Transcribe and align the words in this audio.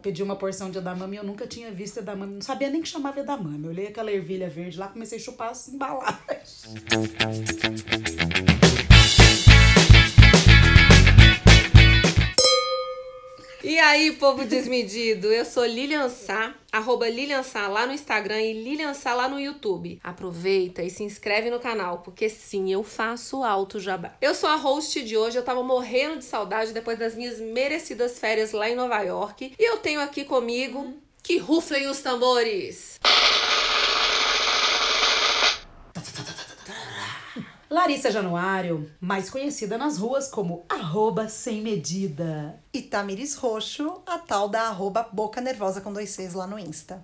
pediu 0.00 0.24
uma 0.24 0.36
porção 0.36 0.70
de 0.70 0.78
edamame 0.78 1.16
e 1.16 1.18
eu 1.18 1.24
nunca 1.24 1.46
tinha 1.46 1.70
visto 1.70 1.98
edamame. 1.98 2.34
Não 2.34 2.42
sabia 2.42 2.68
nem 2.70 2.82
que 2.82 2.88
chamava 2.88 3.20
edamame. 3.20 3.64
Eu 3.64 3.70
olhei 3.70 3.86
aquela 3.86 4.10
ervilha 4.10 4.48
verde 4.48 4.78
lá, 4.78 4.88
comecei 4.88 5.18
a 5.18 5.20
chupar 5.20 5.50
as 5.50 5.68
embalagens. 5.68 6.64
E 13.70 13.78
aí, 13.78 14.10
povo 14.10 14.44
desmedido, 14.44 15.32
eu 15.32 15.44
sou 15.44 15.64
Lilian 15.64 16.08
Sá, 16.08 16.56
arroba 16.72 17.08
Lilian 17.08 17.44
Sá 17.44 17.68
lá 17.68 17.86
no 17.86 17.92
Instagram 17.92 18.42
e 18.42 18.52
Lilian 18.52 18.94
Sá 18.94 19.14
lá 19.14 19.28
no 19.28 19.38
YouTube. 19.38 20.00
Aproveita 20.02 20.82
e 20.82 20.90
se 20.90 21.04
inscreve 21.04 21.50
no 21.50 21.60
canal, 21.60 21.98
porque 21.98 22.28
sim, 22.28 22.72
eu 22.72 22.82
faço 22.82 23.44
alto 23.44 23.78
jabá. 23.78 24.16
Eu 24.20 24.34
sou 24.34 24.48
a 24.48 24.56
host 24.56 25.00
de 25.04 25.16
hoje, 25.16 25.38
eu 25.38 25.44
tava 25.44 25.62
morrendo 25.62 26.18
de 26.18 26.24
saudade 26.24 26.72
depois 26.72 26.98
das 26.98 27.14
minhas 27.14 27.38
merecidas 27.38 28.18
férias 28.18 28.50
lá 28.50 28.68
em 28.68 28.74
Nova 28.74 29.00
York. 29.02 29.54
E 29.56 29.64
eu 29.64 29.76
tenho 29.76 30.00
aqui 30.00 30.24
comigo, 30.24 30.92
que 31.22 31.38
ruflem 31.38 31.86
os 31.86 32.00
tambores. 32.00 32.98
Larissa 37.70 38.10
Januário, 38.10 38.90
mais 39.00 39.30
conhecida 39.30 39.78
nas 39.78 39.96
ruas 39.96 40.26
como 40.26 40.64
arroba 40.68 41.28
sem 41.28 41.62
medida. 41.62 42.58
E 42.72 42.82
Tamiris 42.82 43.36
Roxo, 43.36 44.02
a 44.04 44.18
tal 44.18 44.48
da 44.48 44.62
arroba 44.62 45.08
Boca 45.12 45.40
Nervosa 45.40 45.80
com 45.80 45.92
dois 45.92 46.10
Cs 46.10 46.34
lá 46.34 46.48
no 46.48 46.58
Insta. 46.58 47.00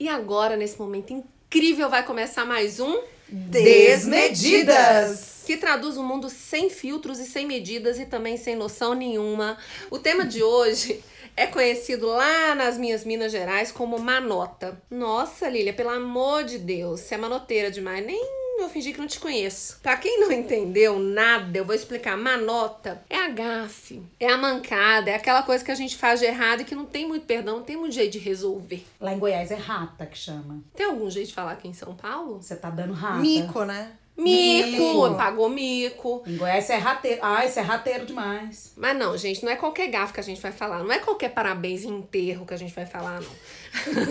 E 0.00 0.08
agora, 0.08 0.56
nesse 0.56 0.80
momento 0.80 1.12
incrível, 1.12 1.88
vai 1.88 2.04
começar 2.04 2.44
mais 2.44 2.80
um 2.80 3.00
Desmedidas! 3.28 5.44
que 5.46 5.56
traduz 5.56 5.96
o 5.96 6.00
um 6.00 6.04
mundo 6.04 6.28
sem 6.28 6.68
filtros 6.68 7.20
e 7.20 7.24
sem 7.24 7.46
medidas 7.46 8.00
e 8.00 8.06
também 8.06 8.36
sem 8.36 8.56
noção 8.56 8.94
nenhuma. 8.94 9.56
O 9.92 9.98
tema 10.00 10.26
de 10.26 10.42
hoje 10.42 11.04
é 11.36 11.46
conhecido 11.46 12.06
lá 12.06 12.54
nas 12.54 12.78
minhas 12.78 13.04
Minas 13.04 13.30
Gerais 13.30 13.70
como 13.70 13.98
manota. 13.98 14.80
Nossa, 14.90 15.48
Lília, 15.48 15.72
pelo 15.72 15.90
amor 15.90 16.44
de 16.44 16.58
Deus, 16.58 17.00
você 17.00 17.14
é 17.14 17.18
manoteira 17.18 17.70
demais, 17.70 18.04
nem 18.04 18.20
vou 18.58 18.70
fingir 18.70 18.94
que 18.94 19.00
não 19.00 19.06
te 19.06 19.20
conheço. 19.20 19.78
Pra 19.82 19.96
quem 19.96 20.18
não 20.18 20.32
entendeu 20.32 20.98
nada, 20.98 21.58
eu 21.58 21.64
vou 21.64 21.74
explicar. 21.74 22.16
Manota 22.16 23.02
é 23.10 23.16
a 23.16 23.28
gafe, 23.28 24.02
é 24.18 24.28
a 24.28 24.38
mancada, 24.38 25.10
é 25.10 25.14
aquela 25.14 25.42
coisa 25.42 25.62
que 25.62 25.70
a 25.70 25.74
gente 25.74 25.96
faz 25.96 26.20
de 26.20 26.26
errado 26.26 26.62
e 26.62 26.64
que 26.64 26.74
não 26.74 26.86
tem 26.86 27.06
muito 27.06 27.26
perdão, 27.26 27.58
não 27.58 27.64
tem 27.64 27.76
muito 27.76 27.94
jeito 27.94 28.12
de 28.12 28.18
resolver. 28.18 28.84
Lá 28.98 29.12
em 29.12 29.18
Goiás 29.18 29.50
é 29.50 29.56
rata 29.56 30.06
que 30.06 30.16
chama. 30.16 30.62
Tem 30.74 30.86
algum 30.86 31.10
jeito 31.10 31.28
de 31.28 31.34
falar 31.34 31.52
aqui 31.52 31.68
em 31.68 31.74
São 31.74 31.94
Paulo? 31.94 32.42
Você 32.42 32.56
tá 32.56 32.70
dando 32.70 32.94
rata. 32.94 33.20
Mico, 33.20 33.64
né? 33.64 33.92
Mico, 34.16 34.70
mico, 34.70 35.14
pagou 35.14 35.48
mico. 35.48 36.22
Em 36.26 36.36
Goiás 36.36 36.70
é 36.70 36.76
rateiro. 36.76 37.20
Ah, 37.22 37.44
isso 37.44 37.58
é 37.58 37.62
rateiro 37.62 38.06
demais. 38.06 38.72
Mas 38.76 38.96
não, 38.96 39.16
gente, 39.16 39.44
não 39.44 39.52
é 39.52 39.56
qualquer 39.56 39.88
gafo 39.88 40.14
que 40.14 40.20
a 40.20 40.22
gente 40.22 40.40
vai 40.40 40.52
falar. 40.52 40.82
Não 40.82 40.92
é 40.92 40.98
qualquer 40.98 41.30
parabéns 41.30 41.84
em 41.84 41.98
enterro 41.98 42.46
que 42.46 42.54
a 42.54 42.56
gente 42.56 42.74
vai 42.74 42.86
falar, 42.86 43.20
não. 43.20 43.30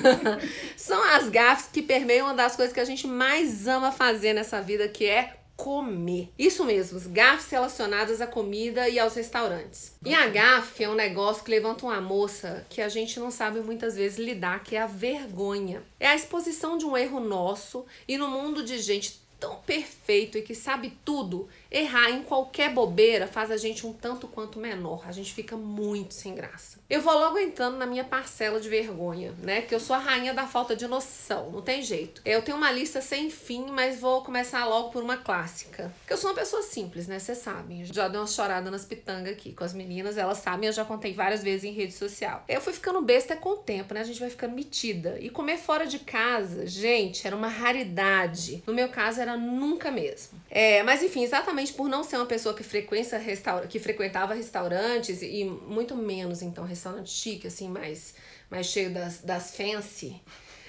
São 0.78 1.04
as 1.16 1.28
gafes 1.30 1.70
que 1.72 1.82
permeiam 1.82 2.28
uma 2.28 2.36
das 2.36 2.56
coisas 2.56 2.74
que 2.74 2.80
a 2.80 2.86
gente 2.86 3.08
mais 3.08 3.68
ama 3.68 3.92
fazer 3.92 4.34
nessa 4.34 4.62
vida, 4.62 4.88
que 4.88 5.06
é 5.06 5.34
comer. 5.56 6.30
Isso 6.38 6.64
mesmo, 6.66 6.98
os 6.98 7.08
gafes 7.08 7.50
relacionados 7.50 8.20
à 8.20 8.28
comida 8.28 8.90
e 8.90 9.00
aos 9.00 9.16
restaurantes. 9.16 9.94
E 10.06 10.14
a 10.14 10.28
gafe 10.28 10.84
é 10.84 10.90
um 10.90 10.96
negócio 10.96 11.44
que 11.44 11.52
levanta 11.52 11.86
uma 11.86 12.02
moça 12.02 12.66
que 12.70 12.82
a 12.82 12.90
gente 12.90 13.20
não 13.20 13.32
sabe 13.32 13.62
muitas 13.62 13.96
vezes 13.96 14.20
lidar, 14.20 14.64
que 14.64 14.76
é 14.76 14.82
a 14.82 14.88
vergonha. 14.88 15.82
É 16.00 16.08
a 16.08 16.16
exposição 16.16 16.78
de 16.78 16.86
um 16.86 16.98
erro 16.98 17.20
nosso 17.20 17.86
e 18.08 18.18
no 18.18 18.28
mundo 18.28 18.64
de 18.64 18.78
gente 18.80 19.25
tão 19.40 19.58
perfeito 19.58 20.38
e 20.38 20.42
que 20.42 20.56
sabe 20.56 20.98
tudo, 21.04 21.48
errar 21.72 22.10
em 22.10 22.24
qualquer 22.24 22.74
bobeira 22.74 23.28
faz 23.28 23.52
a 23.52 23.58
gente 23.58 23.86
um 23.86 23.94
tanto 23.94 24.28
quanto 24.28 24.60
menor. 24.60 25.04
A 25.08 25.12
gente 25.12 25.34
fica 25.34 25.58
muito 25.58 26.14
sem 26.14 26.36
graça. 26.36 26.80
Eu 26.90 27.02
vou 27.02 27.14
logo 27.14 27.38
entrando 27.38 27.78
na 27.78 27.86
minha 27.86 28.04
parcela 28.04 28.60
de 28.60 28.70
vergonha, 28.70 29.34
né? 29.42 29.62
Que 29.62 29.74
eu 29.74 29.80
sou 29.80 29.96
a 29.96 30.00
rainha 30.00 30.34
da 30.34 30.46
falta 30.46 30.76
de 30.76 30.88
noção, 30.88 31.52
não 31.52 31.62
tem 31.62 31.82
jeito. 31.82 32.22
Eu 32.24 32.42
tenho 32.42 32.58
uma 32.58 32.72
lista 32.72 33.02
sem 33.02 33.30
fim, 33.30 33.66
mas 33.72 34.00
vou 34.00 34.24
começar 34.24 34.66
logo 34.66 34.90
por 34.90 35.04
uma 35.04 35.18
clássica. 35.18 35.92
Porque 36.00 36.14
eu 36.14 36.18
sou 36.18 36.30
uma 36.30 36.36
pessoa 36.36 36.62
simples, 36.62 37.08
né? 37.08 37.18
Vocês 37.18 37.40
sabem. 37.40 37.84
Já 37.86 38.08
dei 38.08 38.20
uma 38.20 38.28
chorada 38.28 38.70
nas 38.70 38.86
pitangas 38.86 39.34
aqui 39.34 39.52
com 39.52 39.64
as 39.64 39.74
meninas, 39.74 40.18
elas 40.18 40.38
sabem, 40.38 40.68
eu 40.68 40.74
já 40.74 40.86
contei 40.86 41.14
várias 41.14 41.44
vezes 41.44 41.64
em 41.64 41.72
rede 41.72 41.94
social. 41.94 42.44
Eu 42.48 42.62
fui 42.62 42.74
ficando 42.74 43.02
besta 43.02 43.36
com 43.36 43.50
o 43.50 43.58
tempo, 43.58 43.94
né? 43.94 44.02
A 44.02 44.04
gente 44.04 44.20
vai 44.20 44.30
ficando 44.30 44.54
metida. 44.54 45.18
E 45.20 45.30
comer 45.30 45.58
fora 45.58 45.86
de 45.86 46.00
casa, 46.00 46.68
gente, 46.68 47.26
era 47.26 47.36
uma 47.36 47.48
raridade. 47.48 48.64
No 48.68 48.74
meu 48.74 48.90
caso, 48.90 49.20
era 49.20 49.36
nunca 49.36 49.90
mesmo. 49.92 50.40
É, 50.50 50.84
mas 50.84 51.02
enfim, 51.02 51.24
exatamente 51.24 51.55
por 51.72 51.88
não 51.88 52.04
ser 52.04 52.18
uma 52.18 52.26
pessoa 52.26 52.54
que 52.54 52.64
frequenta 52.64 53.18
restaura, 53.18 53.68
que 53.68 53.80
frequentava 53.80 54.34
restaurantes 54.34 55.22
e 55.22 55.44
muito 55.44 55.96
menos 55.96 56.42
então 56.42 56.64
restaurante 56.64 57.10
chique 57.10 57.48
assim, 57.48 57.70
mais 57.70 58.16
mais 58.50 58.68
cheio 58.68 58.94
das 58.94 59.20
das 59.22 59.56
fancy. 59.56 60.22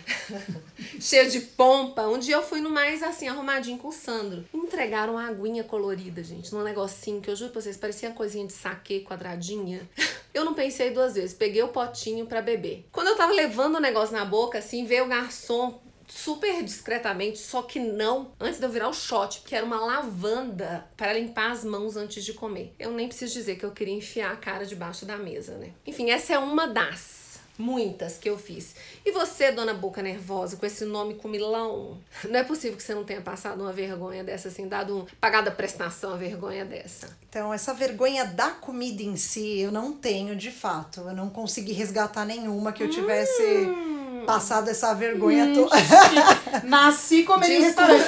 cheio 1.00 1.30
de 1.30 1.41
pompa. 1.41 2.02
Um 2.06 2.19
dia 2.19 2.36
eu 2.36 2.42
fui 2.42 2.60
no 2.60 2.70
mais 2.70 3.02
assim, 3.02 3.28
arrumadinho 3.28 3.78
com 3.78 3.88
o 3.88 3.92
Sandro. 3.92 4.44
Entregaram 4.54 5.14
uma 5.14 5.26
aguinha 5.26 5.64
colorida, 5.64 6.22
gente, 6.22 6.52
num 6.52 6.62
negocinho 6.62 7.20
que 7.20 7.30
eu 7.30 7.36
juro 7.36 7.50
pra 7.50 7.60
vocês, 7.60 7.76
parecia 7.76 8.08
uma 8.08 8.14
coisinha 8.14 8.47
de 8.47 8.53
saque 8.53 9.00
quadradinha. 9.00 9.88
Eu 10.32 10.44
não 10.44 10.54
pensei 10.54 10.91
duas 10.91 11.14
vezes, 11.14 11.34
peguei 11.34 11.62
o 11.62 11.68
potinho 11.68 12.26
para 12.26 12.42
beber. 12.42 12.86
Quando 12.92 13.08
eu 13.08 13.16
tava 13.16 13.32
levando 13.32 13.76
o 13.76 13.80
negócio 13.80 14.14
na 14.14 14.24
boca, 14.24 14.58
assim, 14.58 14.84
veio 14.84 15.04
o 15.04 15.08
garçom 15.08 15.80
super 16.06 16.62
discretamente, 16.62 17.38
só 17.38 17.62
que 17.62 17.78
não 17.78 18.32
antes 18.40 18.58
de 18.58 18.66
eu 18.66 18.70
virar 18.70 18.88
o 18.88 18.94
shot, 18.94 19.42
que 19.44 19.54
era 19.54 19.64
uma 19.64 19.80
lavanda 19.80 20.86
para 20.96 21.12
limpar 21.12 21.52
as 21.52 21.64
mãos 21.64 21.96
antes 21.96 22.24
de 22.24 22.32
comer. 22.32 22.74
Eu 22.78 22.92
nem 22.92 23.08
preciso 23.08 23.32
dizer 23.34 23.56
que 23.56 23.64
eu 23.64 23.72
queria 23.72 23.94
enfiar 23.94 24.32
a 24.32 24.36
cara 24.36 24.64
debaixo 24.64 25.04
da 25.04 25.16
mesa, 25.16 25.56
né? 25.58 25.72
Enfim, 25.86 26.10
essa 26.10 26.34
é 26.34 26.38
uma 26.38 26.66
das 26.66 27.26
muitas 27.58 28.18
que 28.18 28.28
eu 28.28 28.38
fiz. 28.38 28.74
E 29.04 29.12
você, 29.12 29.50
dona 29.50 29.74
Boca 29.74 30.02
Nervosa, 30.02 30.56
com 30.56 30.66
esse 30.66 30.84
nome 30.84 31.14
comilão, 31.14 31.98
não 32.28 32.38
é 32.38 32.44
possível 32.44 32.76
que 32.76 32.82
você 32.82 32.94
não 32.94 33.04
tenha 33.04 33.20
passado 33.20 33.60
uma 33.60 33.72
vergonha 33.72 34.22
dessa, 34.22 34.48
assim, 34.48 34.68
dado 34.68 34.98
um, 34.98 35.06
pagado 35.20 35.48
a 35.48 35.52
prestação 35.52 36.12
a 36.12 36.16
vergonha 36.16 36.64
dessa. 36.64 37.16
Então, 37.28 37.52
essa 37.52 37.72
vergonha 37.72 38.24
da 38.24 38.50
comida 38.50 39.02
em 39.02 39.16
si, 39.16 39.60
eu 39.60 39.72
não 39.72 39.92
tenho 39.92 40.36
de 40.36 40.50
fato. 40.50 41.00
Eu 41.00 41.14
não 41.14 41.30
consegui 41.30 41.72
resgatar 41.72 42.24
nenhuma 42.24 42.72
que 42.72 42.82
eu 42.82 42.90
tivesse. 42.90 43.42
Hum 43.42 43.95
passado 44.26 44.69
essa 44.69 44.92
vergonha 44.92 45.54
toda. 45.54 45.75
Nasci 46.64 47.22
comendo 47.22 47.53
em 47.53 47.62
restaurante. 47.62 48.04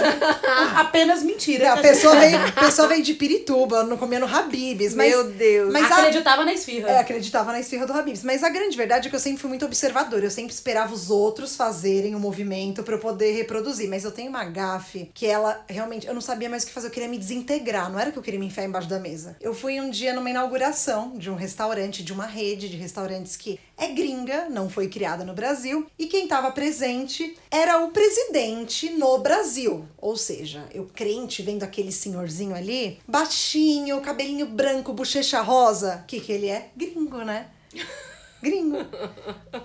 Apenas 0.76 1.22
mentira. 1.22 1.72
a 1.72 1.76
pessoa 1.78 2.16
veio, 2.16 2.38
a 2.38 2.52
pessoa 2.52 2.88
veio 2.88 3.02
de 3.02 3.14
Pirituba, 3.14 3.84
não 3.84 3.96
comendo 3.96 4.26
Habibs. 4.26 4.94
Mas, 4.94 5.10
Meu 5.10 5.24
Deus. 5.24 5.72
Mas 5.72 5.90
acreditava 5.90 6.42
a, 6.42 6.44
na 6.44 6.52
esfirra. 6.52 6.88
É, 6.90 6.98
acreditava 6.98 7.52
na 7.52 7.60
esfirra 7.60 7.86
do 7.86 7.92
Habibs. 7.92 8.22
Mas 8.22 8.42
a 8.42 8.48
grande 8.48 8.76
verdade 8.76 9.06
é 9.06 9.10
que 9.10 9.16
eu 9.16 9.20
sempre 9.20 9.40
fui 9.40 9.48
muito 9.48 9.64
observadora. 9.64 10.26
Eu 10.26 10.30
sempre 10.30 10.52
esperava 10.52 10.92
os 10.92 11.10
outros 11.10 11.56
fazerem 11.56 12.14
o 12.14 12.18
um 12.18 12.20
movimento 12.20 12.82
para 12.82 12.94
eu 12.94 12.98
poder 12.98 13.32
reproduzir. 13.32 13.88
Mas 13.88 14.04
eu 14.04 14.10
tenho 14.10 14.28
uma 14.28 14.44
gafe 14.44 15.10
que 15.14 15.26
ela 15.26 15.64
realmente. 15.68 16.06
Eu 16.06 16.14
não 16.14 16.20
sabia 16.20 16.50
mais 16.50 16.64
o 16.64 16.66
que 16.66 16.72
fazer. 16.72 16.88
Eu 16.88 16.92
queria 16.92 17.08
me 17.08 17.18
desintegrar. 17.18 17.90
Não 17.90 17.98
era 17.98 18.10
que 18.10 18.18
eu 18.18 18.22
queria 18.22 18.40
me 18.40 18.46
enfiar 18.46 18.64
embaixo 18.64 18.88
da 18.88 18.98
mesa. 18.98 19.36
Eu 19.40 19.54
fui 19.54 19.80
um 19.80 19.88
dia 19.88 20.12
numa 20.12 20.28
inauguração 20.28 21.16
de 21.16 21.30
um 21.30 21.34
restaurante, 21.34 22.02
de 22.02 22.12
uma 22.12 22.26
rede 22.26 22.68
de 22.68 22.76
restaurantes 22.76 23.36
que 23.36 23.58
é 23.78 23.88
gringa, 23.88 24.48
não 24.50 24.68
foi 24.68 24.88
criada 24.88 25.24
no 25.24 25.32
Brasil. 25.32 25.86
E 25.98 26.06
quem 26.06 26.24
estava 26.24 26.50
presente 26.50 27.36
era 27.50 27.78
o 27.78 27.90
presidente 27.92 28.90
no 28.90 29.18
Brasil. 29.18 29.86
Ou 29.96 30.16
seja, 30.16 30.66
eu 30.74 30.90
crente 30.92 31.42
vendo 31.42 31.62
aquele 31.62 31.92
senhorzinho 31.92 32.54
ali, 32.54 32.98
baixinho, 33.06 34.00
cabelinho 34.00 34.46
branco, 34.46 34.92
bochecha 34.92 35.40
rosa. 35.40 36.04
Que, 36.08 36.18
que 36.20 36.32
ele 36.32 36.48
é? 36.48 36.70
Gringo, 36.76 37.18
né? 37.18 37.46
Gringo. 38.42 38.78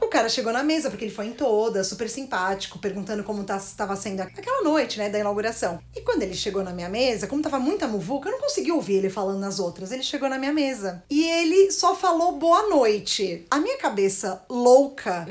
O 0.01 0.07
cara 0.07 0.29
chegou 0.29 0.51
na 0.51 0.63
mesa, 0.63 0.89
porque 0.89 1.05
ele 1.05 1.13
foi 1.13 1.27
em 1.27 1.33
toda, 1.33 1.83
super 1.83 2.09
simpático, 2.09 2.79
perguntando 2.79 3.23
como 3.23 3.41
estava 3.41 3.95
tá, 3.95 3.95
sendo 3.95 4.21
aquela 4.21 4.63
noite, 4.63 4.97
né, 4.97 5.09
da 5.09 5.19
inauguração. 5.19 5.79
E 5.95 6.01
quando 6.01 6.23
ele 6.23 6.33
chegou 6.33 6.63
na 6.63 6.71
minha 6.71 6.89
mesa, 6.89 7.27
como 7.27 7.41
tava 7.41 7.59
muita 7.59 7.87
muvuca, 7.87 8.29
eu 8.29 8.33
não 8.33 8.39
consegui 8.39 8.71
ouvir 8.71 8.95
ele 8.95 9.09
falando 9.09 9.39
nas 9.39 9.59
outras. 9.59 9.91
Ele 9.91 10.03
chegou 10.03 10.29
na 10.29 10.37
minha 10.37 10.53
mesa. 10.53 11.03
E 11.09 11.23
ele 11.23 11.71
só 11.71 11.95
falou 11.95 12.33
boa 12.33 12.69
noite. 12.69 13.45
A 13.49 13.59
minha 13.59 13.77
cabeça 13.77 14.43
louca 14.49 15.27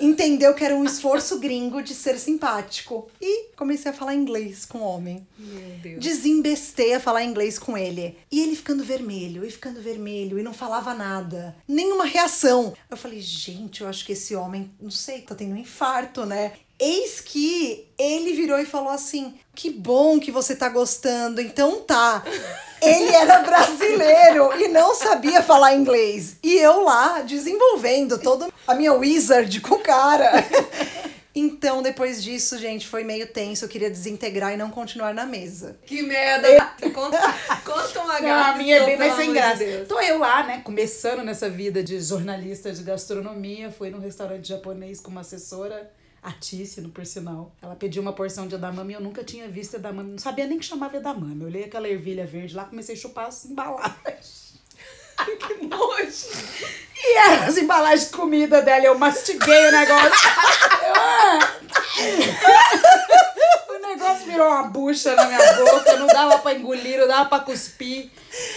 entendeu 0.00 0.54
que 0.54 0.64
era 0.64 0.74
um 0.74 0.84
esforço 0.84 1.38
gringo 1.38 1.82
de 1.82 1.94
ser 1.94 2.18
simpático. 2.18 3.08
E 3.20 3.48
comecei 3.56 3.90
a 3.90 3.94
falar 3.94 4.14
inglês 4.14 4.64
com 4.64 4.78
o 4.78 4.84
homem. 4.84 5.26
Meu 5.38 5.78
Deus. 5.82 6.04
Desembestei 6.04 6.94
a 6.94 7.00
falar 7.00 7.24
inglês 7.24 7.58
com 7.58 7.76
ele. 7.76 8.18
E 8.30 8.42
ele 8.42 8.56
ficando 8.56 8.84
vermelho, 8.84 9.44
e 9.44 9.50
ficando 9.50 9.80
vermelho, 9.80 10.38
e 10.38 10.42
não 10.42 10.52
falava 10.52 10.94
nada. 10.94 11.56
Nenhuma 11.66 12.04
reação. 12.04 12.74
Eu 12.90 12.96
falei, 12.96 13.20
gente, 13.20 13.82
eu 13.82 13.88
acho 13.88 14.04
que 14.04 14.12
esse 14.12 14.34
homem, 14.34 14.70
não 14.80 14.90
sei, 14.90 15.22
tá 15.22 15.34
tendo 15.34 15.54
um 15.54 15.58
infarto, 15.58 16.24
né? 16.24 16.52
Eis 16.78 17.20
que 17.22 17.88
ele 17.98 18.34
virou 18.34 18.58
e 18.58 18.66
falou 18.66 18.90
assim: 18.90 19.34
Que 19.54 19.70
bom 19.70 20.20
que 20.20 20.30
você 20.30 20.54
tá 20.54 20.68
gostando, 20.68 21.40
então 21.40 21.80
tá. 21.80 22.22
Ele 22.82 23.10
era 23.10 23.38
brasileiro 23.38 24.60
e 24.60 24.68
não 24.68 24.94
sabia 24.94 25.42
falar 25.42 25.74
inglês. 25.74 26.36
E 26.42 26.54
eu 26.54 26.82
lá 26.84 27.22
desenvolvendo 27.22 28.18
toda 28.18 28.48
a 28.66 28.74
minha 28.74 28.92
wizard 28.92 29.60
com 29.60 29.76
o 29.76 29.80
cara. 29.80 30.32
Então, 31.38 31.82
depois 31.82 32.24
disso, 32.24 32.58
gente, 32.58 32.88
foi 32.88 33.04
meio 33.04 33.26
tenso. 33.26 33.66
Eu 33.66 33.68
queria 33.68 33.90
desintegrar 33.90 34.54
e 34.54 34.56
não 34.56 34.70
continuar 34.70 35.12
na 35.12 35.26
mesa. 35.26 35.78
Que 35.84 36.00
merda! 36.00 36.48
Conta, 36.94 37.20
conta 37.62 38.00
uma 38.00 38.16
gafe 38.18 38.50
a 38.50 38.56
minha 38.56 38.76
é 38.76 38.86
bem 38.86 38.96
mais 38.96 39.12
sem 39.16 39.28
de 39.28 39.34
graça. 39.34 39.58
Deus. 39.62 39.86
Tô 39.86 40.00
eu 40.00 40.18
lá, 40.18 40.46
né, 40.46 40.62
começando 40.64 41.22
nessa 41.22 41.50
vida 41.50 41.84
de 41.84 42.00
jornalista 42.00 42.72
de 42.72 42.82
gastronomia. 42.82 43.70
Fui 43.70 43.90
num 43.90 43.98
restaurante 43.98 44.48
japonês 44.48 44.98
com 44.98 45.10
uma 45.10 45.20
assessora, 45.20 45.90
a 46.22 46.32
Tícino, 46.32 46.88
por 46.88 47.04
sinal. 47.04 47.52
Ela 47.60 47.76
pediu 47.76 48.00
uma 48.00 48.14
porção 48.14 48.48
de 48.48 48.54
edamame 48.54 48.94
e 48.94 48.96
eu 48.96 49.02
nunca 49.02 49.22
tinha 49.22 49.46
visto 49.46 49.74
edamame. 49.74 50.12
Não 50.12 50.18
sabia 50.18 50.46
nem 50.46 50.58
que 50.58 50.64
chamava 50.64 50.96
edamame. 50.96 51.42
Eu 51.42 51.48
olhei 51.48 51.64
aquela 51.64 51.86
ervilha 51.86 52.26
verde 52.26 52.56
lá, 52.56 52.64
comecei 52.64 52.94
a 52.94 52.98
chupar 52.98 53.26
as 53.26 53.44
embalagens. 53.44 54.45
Que 55.38 55.66
nojo! 55.66 56.28
E 56.98 57.16
era 57.18 57.44
as 57.46 57.56
embalagens 57.56 58.06
de 58.06 58.16
comida 58.16 58.62
dela. 58.62 58.86
Eu 58.86 58.98
mastiguei 58.98 59.68
o 59.68 59.72
negócio. 59.72 60.30
Eu, 63.86 63.94
o 63.94 63.96
negócio 63.98 64.26
virou 64.26 64.46
uma 64.48 64.62
bucha 64.64 65.14
na 65.14 65.26
minha 65.26 65.54
boca. 65.54 65.96
Não 65.96 66.06
dava 66.06 66.38
pra 66.38 66.54
engolir, 66.54 66.98
não 67.00 67.08
dava 67.08 67.28
pra 67.28 67.40
cuspir. 67.40 68.10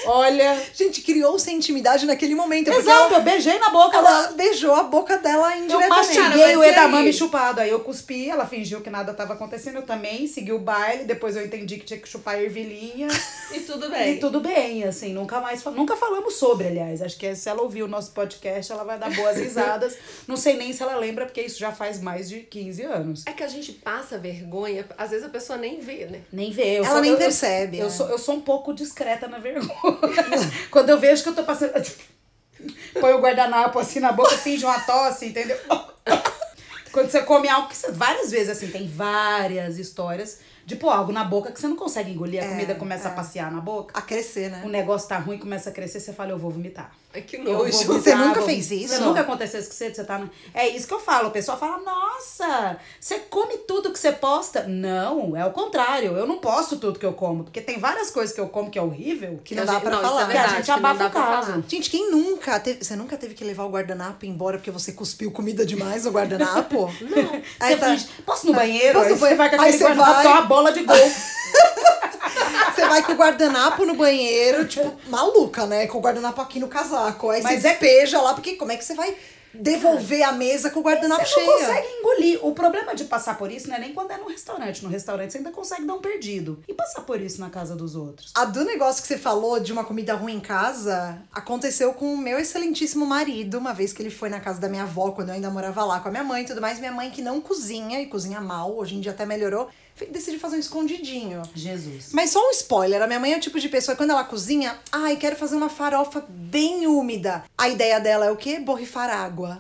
Olha... 0.06 0.62
Gente, 0.74 1.02
criou-se 1.02 1.50
intimidade 1.52 2.06
naquele 2.06 2.36
momento. 2.36 2.70
Exato, 2.70 3.14
ela, 3.14 3.18
eu 3.20 3.22
beijei 3.22 3.58
na 3.60 3.70
boca 3.70 3.98
ela 3.98 4.22
dela. 4.24 4.34
beijou 4.34 4.74
a 4.76 4.84
boca 4.84 5.18
dela 5.18 5.56
Eu 5.56 5.64
indiretamente. 5.64 5.90
mastiguei 6.20 6.48
mas 6.48 6.58
o 6.58 6.64
e 6.64 6.66
aí? 6.66 6.72
edamame 6.72 7.14
chupado. 7.14 7.62
Aí 7.62 7.70
eu 7.70 7.80
cuspi, 7.80 8.30
ela 8.30 8.46
fingiu 8.46 8.82
que 8.82 8.90
nada 8.90 9.14
tava 9.14 9.34
acontecendo. 9.34 9.78
Eu 9.78 9.84
também 9.84 10.28
segui 10.28 10.52
o 10.52 10.60
baile. 10.60 11.06
Depois 11.06 11.36
eu 11.36 11.46
entendi 11.46 11.78
que 11.78 11.86
tinha 11.86 12.00
que 12.00 12.08
chupar 12.10 12.36
a 12.36 12.42
ervilhinha. 12.42 13.08
E 13.52 13.62
tudo 13.62 13.90
bem. 13.90 14.14
E 14.14 14.20
tudo 14.20 14.40
bem, 14.42 14.84
assim, 14.84 15.12
nunca 15.12 15.42
mais 15.42 15.64
nunca 15.66 15.96
falamos 15.96 16.36
sobre, 16.36 16.68
aliás. 16.68 17.02
Acho 17.02 17.18
que 17.18 17.34
se 17.36 17.50
ela 17.50 17.64
ouvir 17.64 17.82
o 17.82 17.88
nosso 17.88 18.12
podcast, 18.12 18.72
ela 18.72 18.84
vai 18.84 19.00
dar 19.00 19.10
boas 19.10 19.38
risadas. 19.42 19.98
Não 20.28 20.38
sei 20.38 20.56
nem 20.56 20.72
se 20.72 20.84
ela 20.84 20.96
lembra, 20.96 21.26
porque 21.26 21.42
isso 21.42 21.58
já 21.58 21.72
faz 21.72 22.00
mais 22.00 22.30
de 22.30 22.42
15 22.42 22.84
anos. 22.84 23.24
É 23.26 23.32
que 23.32 23.42
a 23.42 23.48
gente 23.48 23.72
passa 23.72 24.20
vergonha, 24.20 24.86
às 24.96 25.10
vezes 25.10 25.19
a 25.24 25.30
pessoa 25.30 25.58
nem 25.58 25.80
vê, 25.80 26.06
né? 26.06 26.22
Nem 26.32 26.52
vê. 26.52 26.80
Eu 26.80 26.84
Ela 26.84 26.94
sou- 26.94 27.02
nem 27.02 27.12
eu- 27.12 27.18
percebe, 27.18 27.78
Eu, 27.80 27.88
é. 27.88 27.90
sou, 27.90 28.08
eu 28.10 28.18
sou 28.18 28.36
um 28.36 28.42
pouco 28.42 28.74
discreta 28.74 29.28
na 29.28 29.38
vergonha. 29.40 29.74
Quando 30.72 30.90
eu 30.90 30.98
vejo 31.00 31.24
que 31.24 31.30
eu 31.30 31.36
tô 31.36 31.44
passando. 31.44 31.72
Põe 33.00 33.14
o 33.14 33.20
guardanapo 33.22 33.80
assim 33.80 34.00
na 34.00 34.12
boca, 34.12 34.38
finge 34.38 34.66
uma 34.66 34.80
tosse, 34.82 35.28
entendeu? 35.28 35.58
Quando 36.92 37.10
você 37.10 37.22
come 37.22 37.48
algo 37.48 37.68
que 37.70 37.78
você. 37.78 37.92
Várias 37.92 38.32
vezes, 38.32 38.50
assim, 38.50 38.68
tem 38.70 38.88
várias 38.88 39.78
histórias 39.78 40.40
de 40.70 40.76
pôr 40.76 40.90
algo 40.92 41.12
na 41.12 41.24
boca 41.24 41.52
que 41.52 41.60
você 41.60 41.68
não 41.68 41.76
consegue 41.76 42.12
engolir, 42.12 42.40
a 42.42 42.46
É, 42.46 42.50
comida 42.50 42.76
começa 42.76 43.08
é. 43.08 43.12
a 43.12 43.16
passear 43.16 43.52
na 43.52 43.60
boca. 43.60 43.98
A 43.98 44.02
crescer, 44.04 44.52
né? 44.52 44.62
O 44.64 44.70
negócio 44.70 45.10
tá 45.10 45.18
ruim, 45.18 45.40
começa 45.40 45.72
a 45.72 45.74
crescer, 45.74 46.00
você 46.00 46.14
fala, 46.14 46.30
eu 46.30 46.38
vou 46.38 46.52
vomitar. 46.52 46.92
Ai, 47.12 47.22
que 47.24 47.40
nojo. 47.40 47.72
Você 47.72 48.14
nunca 48.14 48.36
vou- 48.40 48.48
fez 48.48 48.70
isso? 48.70 48.94
Você 48.94 49.00
nunca 49.00 49.22
aconteceu 49.22 49.60
isso 49.60 49.70
com 49.70 49.76
você? 49.76 49.92
Você 49.92 50.04
tá 50.04 50.20
no... 50.20 50.30
É 50.54 50.68
isso 50.68 50.88
que 50.88 50.94
eu 50.94 51.00
falo. 51.00 51.30
O 51.30 51.32
pessoal 51.32 51.58
fala, 51.58 51.80
nossa, 51.80 52.78
você 53.00 53.18
come 53.32 53.58
tudo 53.68 53.92
que 53.92 53.98
você 53.98 54.12
posta. 54.12 54.66
Não, 54.68 55.36
é 55.36 55.44
o 55.44 55.50
contrário. 55.52 56.16
Eu 56.16 56.28
não 56.28 56.38
posto 56.38 56.78
tudo 56.78 57.00
que 57.00 57.06
eu 57.06 57.14
como. 57.14 57.46
Porque 57.46 57.62
tem 57.62 57.80
várias 57.80 58.12
coisas 58.12 58.32
que 58.34 58.40
eu 58.40 58.48
como 58.48 58.70
que 58.70 58.78
é 58.78 58.82
horrível. 58.82 59.40
Que 59.44 59.56
não 59.56 59.64
a 59.64 59.66
dá 59.66 59.74
gente- 59.74 59.82
pra 59.82 59.92
não, 59.92 59.98
isso 59.98 60.06
é 60.06 60.10
falar. 60.10 60.20
que 60.20 60.24
a 60.38 60.42
verdade, 60.42 60.56
gente 60.58 60.66
que 60.66 60.70
não 60.82 60.90
abafa 60.90 61.08
o 61.08 61.12
caso. 61.12 61.48
falar. 61.52 61.64
Gente, 61.68 61.90
quem 61.90 62.12
nunca 62.12 62.60
teve. 62.60 62.84
Você 62.84 62.96
nunca 62.96 63.18
teve 63.18 63.34
que 63.34 63.44
levar 63.44 63.64
o 63.64 63.70
guardanapo 63.72 64.26
embora 64.28 64.58
porque 64.60 64.70
você 64.70 64.92
cuspiu 64.92 65.32
comida 65.32 65.66
demais 65.66 66.06
no 66.06 66.12
guardanapo? 66.12 66.94
Não. 67.02 67.42
Você 67.68 67.78
finge, 67.78 68.08
posso 68.24 68.46
ir 68.46 68.50
no 68.52 68.56
banheiro? 68.56 68.94
Posso 68.94 69.06
aí 69.06 69.12
no 69.14 69.18
você 69.18 69.22
banheiro? 69.22 69.38
vai 69.38 69.50
com 69.50 69.62
Aí 69.64 69.70
aquele 69.74 69.84
guardanapo 69.96 70.48
vai. 70.48 70.48
É 70.60 70.72
bola 70.72 70.72
de 70.72 70.84
golfe. 70.84 71.40
Você 72.76 72.88
vai 72.88 73.04
com 73.04 73.12
o 73.12 73.16
guardanapo 73.16 73.86
no 73.86 73.96
banheiro, 73.96 74.66
tipo, 74.68 74.96
maluca, 75.08 75.66
né? 75.66 75.88
Com 75.88 75.98
o 75.98 76.02
guardanapo 76.02 76.42
aqui 76.42 76.60
no 76.60 76.68
casaco. 76.68 77.30
Aí 77.30 77.42
Mas 77.42 77.62
você 77.62 77.68
é- 77.68 77.72
despeja 77.72 78.22
lá, 78.22 78.34
porque 78.34 78.56
como 78.56 78.72
é 78.72 78.78
que 78.78 78.86
você 78.86 78.94
vai 78.94 79.16
devolver 79.52 80.22
a 80.24 80.32
mesa 80.32 80.70
com 80.70 80.80
o 80.80 80.84
guardanapo 80.84 81.26
Você 81.26 81.40
não 81.40 81.46
cheio? 81.46 81.60
consegue 81.68 81.88
engolir. 81.88 82.46
O 82.46 82.54
problema 82.54 82.94
de 82.96 83.06
passar 83.06 83.36
por 83.38 83.52
isso 83.52 83.68
não 83.68 83.76
é 83.76 83.80
nem 83.80 83.94
quando 83.94 84.12
é 84.12 84.18
no 84.18 84.28
restaurante. 84.28 84.84
No 84.84 84.90
restaurante 84.90 85.32
você 85.32 85.40
ainda 85.40 85.52
consegue 85.52 85.86
dar 85.86 85.96
um 85.96 86.00
perdido. 86.00 86.60
E 86.68 86.74
passar 86.74 87.02
por 87.02 87.20
isso 87.20 87.42
na 87.42 87.50
casa 87.50 87.76
dos 87.76 87.96
outros? 87.96 88.32
A 88.36 88.46
do 88.46 88.64
negócio 88.64 89.02
que 89.02 89.08
você 89.08 89.18
falou 89.18 89.60
de 89.60 89.74
uma 89.74 89.84
comida 89.84 90.14
ruim 90.14 90.36
em 90.36 90.40
casa 90.40 91.20
aconteceu 91.34 91.94
com 91.94 92.14
o 92.14 92.18
meu 92.18 92.40
excelentíssimo 92.40 93.06
marido, 93.08 93.58
uma 93.58 93.74
vez 93.74 93.92
que 93.92 94.02
ele 94.04 94.12
foi 94.12 94.30
na 94.30 94.40
casa 94.40 94.60
da 94.60 94.70
minha 94.70 94.84
avó, 94.84 95.12
quando 95.12 95.30
eu 95.30 95.36
ainda 95.36 95.50
morava 95.50 95.84
lá 95.84 96.00
com 96.00 96.08
a 96.10 96.12
minha 96.12 96.24
mãe 96.24 96.44
e 96.44 96.46
tudo 96.46 96.62
mais. 96.62 96.80
Minha 96.80 96.92
mãe, 96.92 97.10
que 97.10 97.22
não 97.22 97.42
cozinha 97.42 98.00
e 98.00 98.06
cozinha 98.06 98.40
mal, 98.40 98.76
hoje 98.78 98.96
em 98.96 99.02
dia 99.02 99.12
até 99.12 99.26
melhorou, 99.26 99.68
decidiu 100.06 100.40
fazer 100.40 100.58
um 100.58 100.60
escondidinho. 100.60 101.42
Jesus. 101.54 102.10
Mas 102.14 102.32
só 102.32 102.40
um 102.40 102.52
spoiler, 102.52 103.02
a 103.02 103.08
minha 103.08 103.20
mãe 103.20 103.34
é 103.34 103.38
o 103.38 103.42
tipo 103.42 103.60
de 103.60 103.70
pessoa 103.70 103.96
que 103.96 104.02
quando 104.02 104.12
ela 104.12 104.24
cozinha, 104.24 104.78
ai, 104.92 105.16
quero 105.16 105.36
fazer 105.36 105.56
uma 105.56 105.70
farofa 105.70 106.24
bem 106.28 106.88
úmida. 106.88 107.44
A 107.58 107.70
ideia 107.70 108.00
dela 108.00 108.26
é 108.26 108.32
o 108.32 108.38
quê? 108.38 108.60
Borrifar 108.60 109.10
água. 109.10 109.58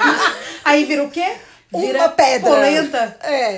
Aí 0.64 0.84
vira 0.84 1.04
o 1.04 1.10
quê? 1.10 1.36
Vira 1.70 1.98
uma 1.98 2.08
pedra. 2.08 2.50
Polenta. 2.50 3.18
É. 3.20 3.56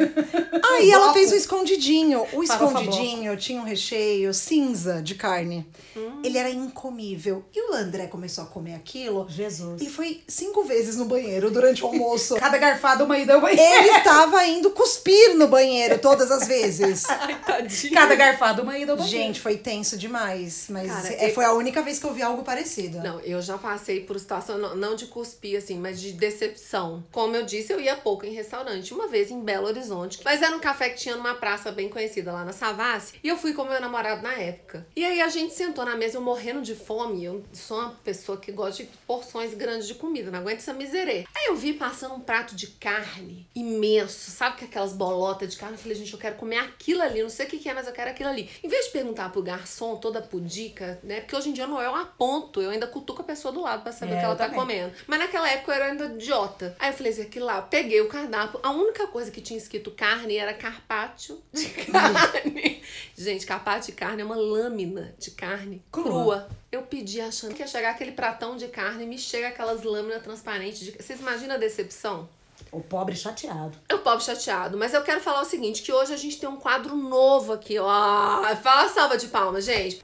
Aí 0.73 0.91
ela 0.91 1.05
bloco. 1.05 1.15
fez 1.15 1.33
um 1.33 1.37
escondidinho. 1.37 2.23
O 2.33 2.45
Farofa 2.47 2.81
escondidinho 2.81 3.37
tinha 3.37 3.61
um 3.61 3.65
recheio 3.65 4.35
cinza 4.35 5.01
de 5.01 5.15
carne. 5.15 5.67
Hum. 5.97 6.21
Ele 6.25 6.37
era 6.37 6.51
incomível. 6.51 7.45
E 7.55 7.71
o 7.71 7.75
André 7.75 8.07
começou 8.07 8.45
a 8.45 8.47
comer 8.47 8.75
aquilo. 8.75 9.27
Jesus. 9.29 9.81
Ele 9.81 9.91
foi 9.91 10.23
cinco 10.27 10.65
vezes 10.65 10.97
no 10.97 11.05
banheiro 11.05 11.51
durante 11.51 11.85
o 11.85 11.87
almoço. 11.87 12.35
Cada 12.41 12.59
garfada 12.59 13.05
uma 13.05 13.19
ida 13.19 13.35
ao 13.35 13.41
banheiro. 13.41 13.62
Ele 13.62 13.91
estava 13.97 14.45
indo 14.47 14.71
cuspir 14.71 15.37
no 15.37 15.47
banheiro 15.47 15.99
todas 15.99 16.31
as 16.31 16.47
vezes. 16.49 17.05
Ai, 17.09 17.39
tadinho. 17.45 17.93
Cada 17.93 18.15
garfada 18.17 18.62
uma 18.62 18.77
ida 18.77 18.93
ao 18.93 18.99
banheiro. 18.99 19.19
Gente, 19.19 19.41
foi 19.41 19.57
tenso 19.57 19.97
demais. 19.97 20.67
Mas 20.69 20.91
Cara, 20.91 21.12
é, 21.15 21.31
eu- 21.31 21.35
foi 21.35 21.45
a 21.45 21.53
única 21.53 21.81
vez 21.83 21.99
que 21.99 22.07
eu 22.07 22.12
vi 22.12 22.23
algo 22.23 22.43
parecido. 22.43 22.99
Não, 22.99 23.21
eu 23.21 23.41
já 23.41 23.57
passei 23.57 24.01
por 24.01 24.19
situação, 24.19 24.59
não, 24.59 24.75
não 24.77 24.95
de 24.97 25.07
cuspir, 25.07 25.57
assim, 25.59 25.79
mas 25.79 26.01
de 26.01 26.12
decepção. 26.12 27.05
Como 27.12 27.35
eu 27.37 27.45
disse, 27.45 27.73
eu 27.73 27.81
ia 27.81 28.00
pouco 28.00 28.26
em 28.26 28.32
restaurante, 28.32 28.93
uma 28.94 29.06
vez 29.08 29.31
em 29.31 29.41
Belo 29.43 29.67
Horizonte. 29.67 30.20
Mas 30.25 30.43
era 30.43 30.55
um 30.56 30.61
café 30.61 30.91
que 30.91 30.99
tinha 30.99 31.17
numa 31.17 31.35
praça 31.35 31.70
bem 31.73 31.88
conhecida 31.88 32.32
lá 32.32 32.44
na 32.44 32.52
Savassi. 32.52 33.14
E 33.23 33.29
eu 33.29 33.37
fui 33.37 33.52
com 33.52 33.64
meu 33.64 33.81
namorado 33.81 34.23
na 34.23 34.35
época. 34.35 34.87
E 34.97 35.05
aí 35.05 35.20
a 35.20 35.29
gente 35.29 35.55
sentou 35.55 35.85
na 35.85 35.97
mesa, 35.97 36.17
eu 36.19 36.20
morrendo 36.23 36.62
de 36.62 36.75
fome. 36.75 37.25
Eu 37.25 37.44
sou 37.52 37.79
uma 37.79 37.91
pessoa 38.05 38.38
que 38.38 38.50
gosta 38.52 38.82
de 38.82 38.91
porções 39.06 39.55
grandes 39.55 39.87
de 39.87 39.94
comida, 39.94 40.31
não 40.31 40.38
aguento 40.41 40.58
essa 40.58 40.73
miserê. 40.73 41.25
Aí 41.37 41.47
eu 41.49 41.56
vi 41.56 41.73
passando 41.73 42.14
um 42.14 42.20
prato 42.20 42.55
de 42.55 42.67
carne 42.69 43.47
imenso, 43.55 44.31
sabe 44.31 44.56
que 44.56 44.64
aquelas 44.64 44.93
bolotas 44.93 45.52
de 45.52 45.56
carne? 45.58 45.75
Eu 45.76 45.81
falei, 45.81 45.97
gente, 45.97 46.12
eu 46.12 46.19
quero 46.19 46.37
comer 46.37 46.58
aquilo 46.58 47.02
ali, 47.02 47.23
não 47.23 47.31
sei 47.31 47.47
o 47.47 47.49
que, 47.49 47.58
que 47.58 47.69
é, 47.69 47.75
mas 47.75 47.87
eu 47.87 47.93
quero 47.93 48.11
aquilo 48.11 48.29
ali. 48.29 48.49
Em 48.62 48.69
vez 48.69 48.87
de 48.87 48.93
perguntar 48.93 49.31
pro 49.31 49.43
garçom 49.43 49.97
toda 49.97 50.20
pudica, 50.20 50.99
né? 51.02 51.20
Porque 51.20 51.37
hoje 51.37 51.49
em 51.50 51.52
dia 51.52 51.67
não 51.67 51.81
é 51.81 51.88
um 51.88 51.97
aponto, 51.97 52.61
eu 52.61 52.70
ainda 52.70 52.87
cutuco 52.87 53.23
a 53.23 53.25
pessoa 53.25 53.52
do 53.52 53.61
lado 53.61 53.82
pra 53.82 53.93
saber 53.93 54.12
É, 54.12 54.17
o 54.17 54.19
que 54.19 54.25
ela 54.25 54.37
tá 54.37 54.44
também. 54.44 54.61
comendo. 54.61 54.93
Mas 55.06 55.19
naquela 55.19 55.49
época 55.50 55.73
eu 55.73 55.76
era 55.76 55.87
ainda 55.87 56.05
idiota. 56.06 56.75
Aí 56.79 56.91
eu 56.91 56.94
falei 56.94 57.12
assim, 57.12 57.23
aquilo 57.23 57.47
lá, 57.47 57.62
peguei 57.62 57.89
o 57.98 58.08
cardápio, 58.08 58.60
a 58.62 58.70
única 58.70 59.06
coisa 59.06 59.31
que 59.31 59.40
tinha 59.40 59.56
escrito 59.56 59.90
carne 59.90 60.37
era 60.37 60.52
carpaccio 60.52 61.42
de 61.52 61.66
carne. 61.70 62.82
Gente, 63.16 63.46
carpaccio 63.46 63.92
de 63.92 63.98
carne 63.98 64.20
é 64.20 64.25
uma 64.25 64.37
lâmina 64.37 65.14
de 65.19 65.31
carne 65.31 65.82
Crua. 65.90 66.04
crua. 66.04 66.48
Eu 66.70 66.82
pedi 66.82 67.20
achando 67.20 67.54
que 67.54 67.62
ia 67.62 67.66
chegar 67.66 67.90
aquele 67.90 68.12
pratão 68.12 68.56
de 68.56 68.69
carne 68.69 69.04
e 69.04 69.06
me 69.06 69.19
chega 69.19 69.48
aquelas 69.48 69.82
lâminas 69.82 70.22
transparentes. 70.22 70.80
De... 70.80 70.92
Vocês 70.92 71.18
imaginam 71.20 71.54
a 71.54 71.59
decepção? 71.59 72.28
O 72.70 72.80
pobre 72.80 73.16
chateado. 73.16 73.76
É 73.88 73.94
o 73.94 73.99
pobre 73.99 74.23
chateado. 74.23 74.76
Mas 74.76 74.92
eu 74.94 75.02
quero 75.02 75.20
falar 75.20 75.40
o 75.40 75.44
seguinte, 75.44 75.82
que 75.82 75.92
hoje 75.92 76.12
a 76.12 76.16
gente 76.16 76.38
tem 76.38 76.49
um 76.49 76.56
quadro 76.56 76.94
novo 76.94 77.52
aqui, 77.52 77.78
ó. 77.78 78.56
Fala 78.56 78.88
salva 78.88 79.16
de 79.16 79.28
palmas, 79.28 79.64
gente. 79.64 80.00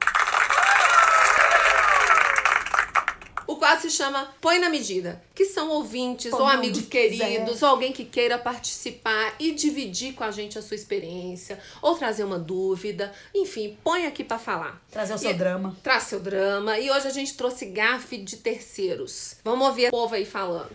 O 3.47 3.55
quadro 3.55 3.81
se 3.89 3.89
chama 3.95 4.29
Põe 4.41 4.59
na 4.59 4.69
Medida, 4.69 5.23
que 5.33 5.45
são 5.45 5.69
ouvintes 5.69 6.31
Põe 6.31 6.39
ou 6.41 6.47
amigos 6.47 6.81
quiser. 6.81 6.89
queridos, 7.27 7.63
ou 7.63 7.69
alguém 7.69 7.93
que 7.93 8.03
queira 8.03 8.37
participar 8.37 9.35
e 9.39 9.53
dividir 9.53 10.13
com 10.13 10.23
a 10.25 10.31
gente 10.31 10.59
a 10.59 10.61
sua 10.61 10.75
experiência, 10.75 11.57
ou 11.81 11.95
trazer 11.95 12.23
uma 12.25 12.37
dúvida. 12.37 13.13
Enfim, 13.33 13.77
põe 13.83 14.05
aqui 14.05 14.23
pra 14.23 14.37
falar. 14.37 14.81
Trazer 14.91 15.13
o 15.13 15.17
seu 15.17 15.31
E- 15.31 15.33
drama. 15.33 15.77
Traz 15.81 16.03
seu 16.03 16.19
drama. 16.19 16.77
E 16.77 16.91
hoje 16.91 17.07
a 17.07 17.11
gente 17.11 17.35
trouxe 17.35 17.65
gafe 17.67 18.17
de 18.17 18.35
terceiros. 18.37 19.35
Vamos 19.43 19.65
ouvir 19.67 19.87
o 19.87 19.91
povo 19.91 20.13
aí 20.13 20.25
falando. 20.25 20.71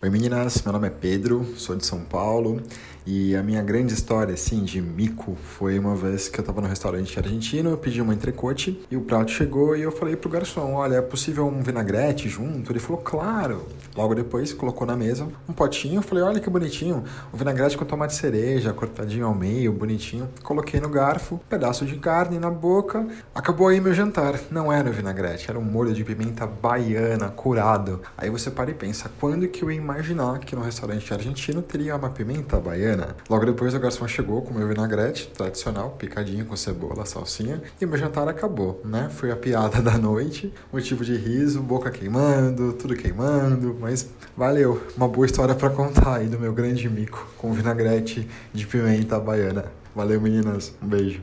Oi 0.00 0.10
meninas, 0.10 0.62
meu 0.62 0.72
nome 0.72 0.86
é 0.86 0.90
Pedro, 0.90 1.44
sou 1.56 1.74
de 1.74 1.84
São 1.84 1.98
Paulo 1.98 2.62
e 3.04 3.34
a 3.34 3.42
minha 3.42 3.62
grande 3.62 3.94
história 3.94 4.34
assim 4.34 4.62
de 4.62 4.82
mico 4.82 5.34
foi 5.34 5.78
uma 5.78 5.96
vez 5.96 6.28
que 6.28 6.38
eu 6.38 6.44
tava 6.44 6.60
no 6.60 6.68
restaurante 6.68 7.18
argentino, 7.18 7.70
eu 7.70 7.78
pedi 7.78 8.02
uma 8.02 8.12
entrecote 8.12 8.80
e 8.90 8.96
o 8.96 9.00
prato 9.00 9.30
chegou 9.30 9.74
e 9.74 9.80
eu 9.80 9.90
falei 9.90 10.14
pro 10.14 10.28
garçom, 10.28 10.74
olha, 10.74 10.96
é 10.96 11.00
possível 11.00 11.46
um 11.46 11.62
vinagrete 11.62 12.28
junto? 12.28 12.70
Ele 12.70 12.78
falou, 12.78 13.00
claro. 13.02 13.66
Logo 13.96 14.14
depois 14.14 14.52
colocou 14.52 14.86
na 14.86 14.94
mesa 14.94 15.26
um 15.48 15.52
potinho, 15.52 15.96
eu 15.96 16.02
falei, 16.02 16.22
olha 16.22 16.38
que 16.38 16.50
bonitinho, 16.50 17.02
o 17.32 17.36
vinagrete 17.36 17.78
com 17.78 17.84
tomate 17.84 18.14
cereja, 18.14 18.74
cortadinho 18.74 19.26
ao 19.26 19.34
meio, 19.34 19.72
bonitinho. 19.72 20.28
Coloquei 20.42 20.78
no 20.78 20.88
garfo, 20.90 21.40
pedaço 21.48 21.86
de 21.86 21.96
carne 21.96 22.38
na 22.38 22.50
boca, 22.50 23.04
acabou 23.34 23.68
aí 23.68 23.80
meu 23.80 23.94
jantar. 23.94 24.38
Não 24.50 24.70
era 24.70 24.88
o 24.90 24.92
vinagrete, 24.92 25.48
era 25.48 25.58
um 25.58 25.64
molho 25.64 25.94
de 25.94 26.04
pimenta 26.04 26.46
baiana 26.46 27.30
curado. 27.30 28.02
Aí 28.16 28.28
você 28.28 28.50
para 28.50 28.70
e 28.70 28.74
pensa, 28.74 29.10
quando 29.18 29.48
que 29.48 29.64
eu 29.64 29.70
imaginar 29.88 30.38
que 30.40 30.54
no 30.54 30.60
restaurante 30.60 31.12
argentino 31.14 31.62
teria 31.62 31.96
uma 31.96 32.10
pimenta 32.10 32.60
baiana. 32.60 33.16
Logo 33.28 33.46
depois 33.46 33.72
o 33.74 33.80
garçom 33.80 34.06
chegou 34.06 34.42
com 34.42 34.52
meu 34.52 34.68
vinagrete 34.68 35.28
tradicional, 35.28 35.90
picadinho 35.98 36.44
com 36.44 36.54
cebola, 36.54 37.06
salsinha, 37.06 37.62
e 37.80 37.86
meu 37.86 37.96
jantar 37.96 38.28
acabou, 38.28 38.82
né? 38.84 39.08
Foi 39.10 39.30
a 39.30 39.36
piada 39.36 39.80
da 39.82 39.96
noite, 39.96 40.52
motivo 40.70 41.04
de 41.04 41.16
riso, 41.16 41.62
boca 41.62 41.90
queimando, 41.90 42.74
tudo 42.74 42.94
queimando, 42.94 43.74
mas 43.80 44.10
valeu, 44.36 44.82
uma 44.94 45.08
boa 45.08 45.24
história 45.24 45.54
para 45.54 45.70
contar 45.70 46.16
aí 46.16 46.26
do 46.26 46.38
meu 46.38 46.52
grande 46.52 46.88
mico 46.88 47.26
com 47.38 47.52
vinagrete 47.52 48.28
de 48.52 48.66
pimenta 48.66 49.18
baiana. 49.18 49.64
Valeu 49.94 50.20
meninas, 50.20 50.74
um 50.82 50.86
beijo. 50.86 51.22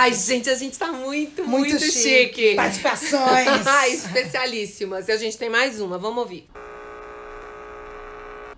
Ai, 0.00 0.14
gente, 0.14 0.48
a 0.48 0.54
gente 0.54 0.78
tá 0.78 0.90
muito, 0.90 1.44
muito, 1.44 1.70
Muito 1.72 1.84
chique. 1.84 2.02
chique. 2.02 2.54
Participações! 2.54 3.66
Ai, 3.66 3.92
especialíssimas. 3.92 5.08
E 5.08 5.12
a 5.12 5.16
gente 5.18 5.36
tem 5.36 5.50
mais 5.50 5.78
uma, 5.78 5.98
vamos 5.98 6.18
ouvir. 6.20 6.48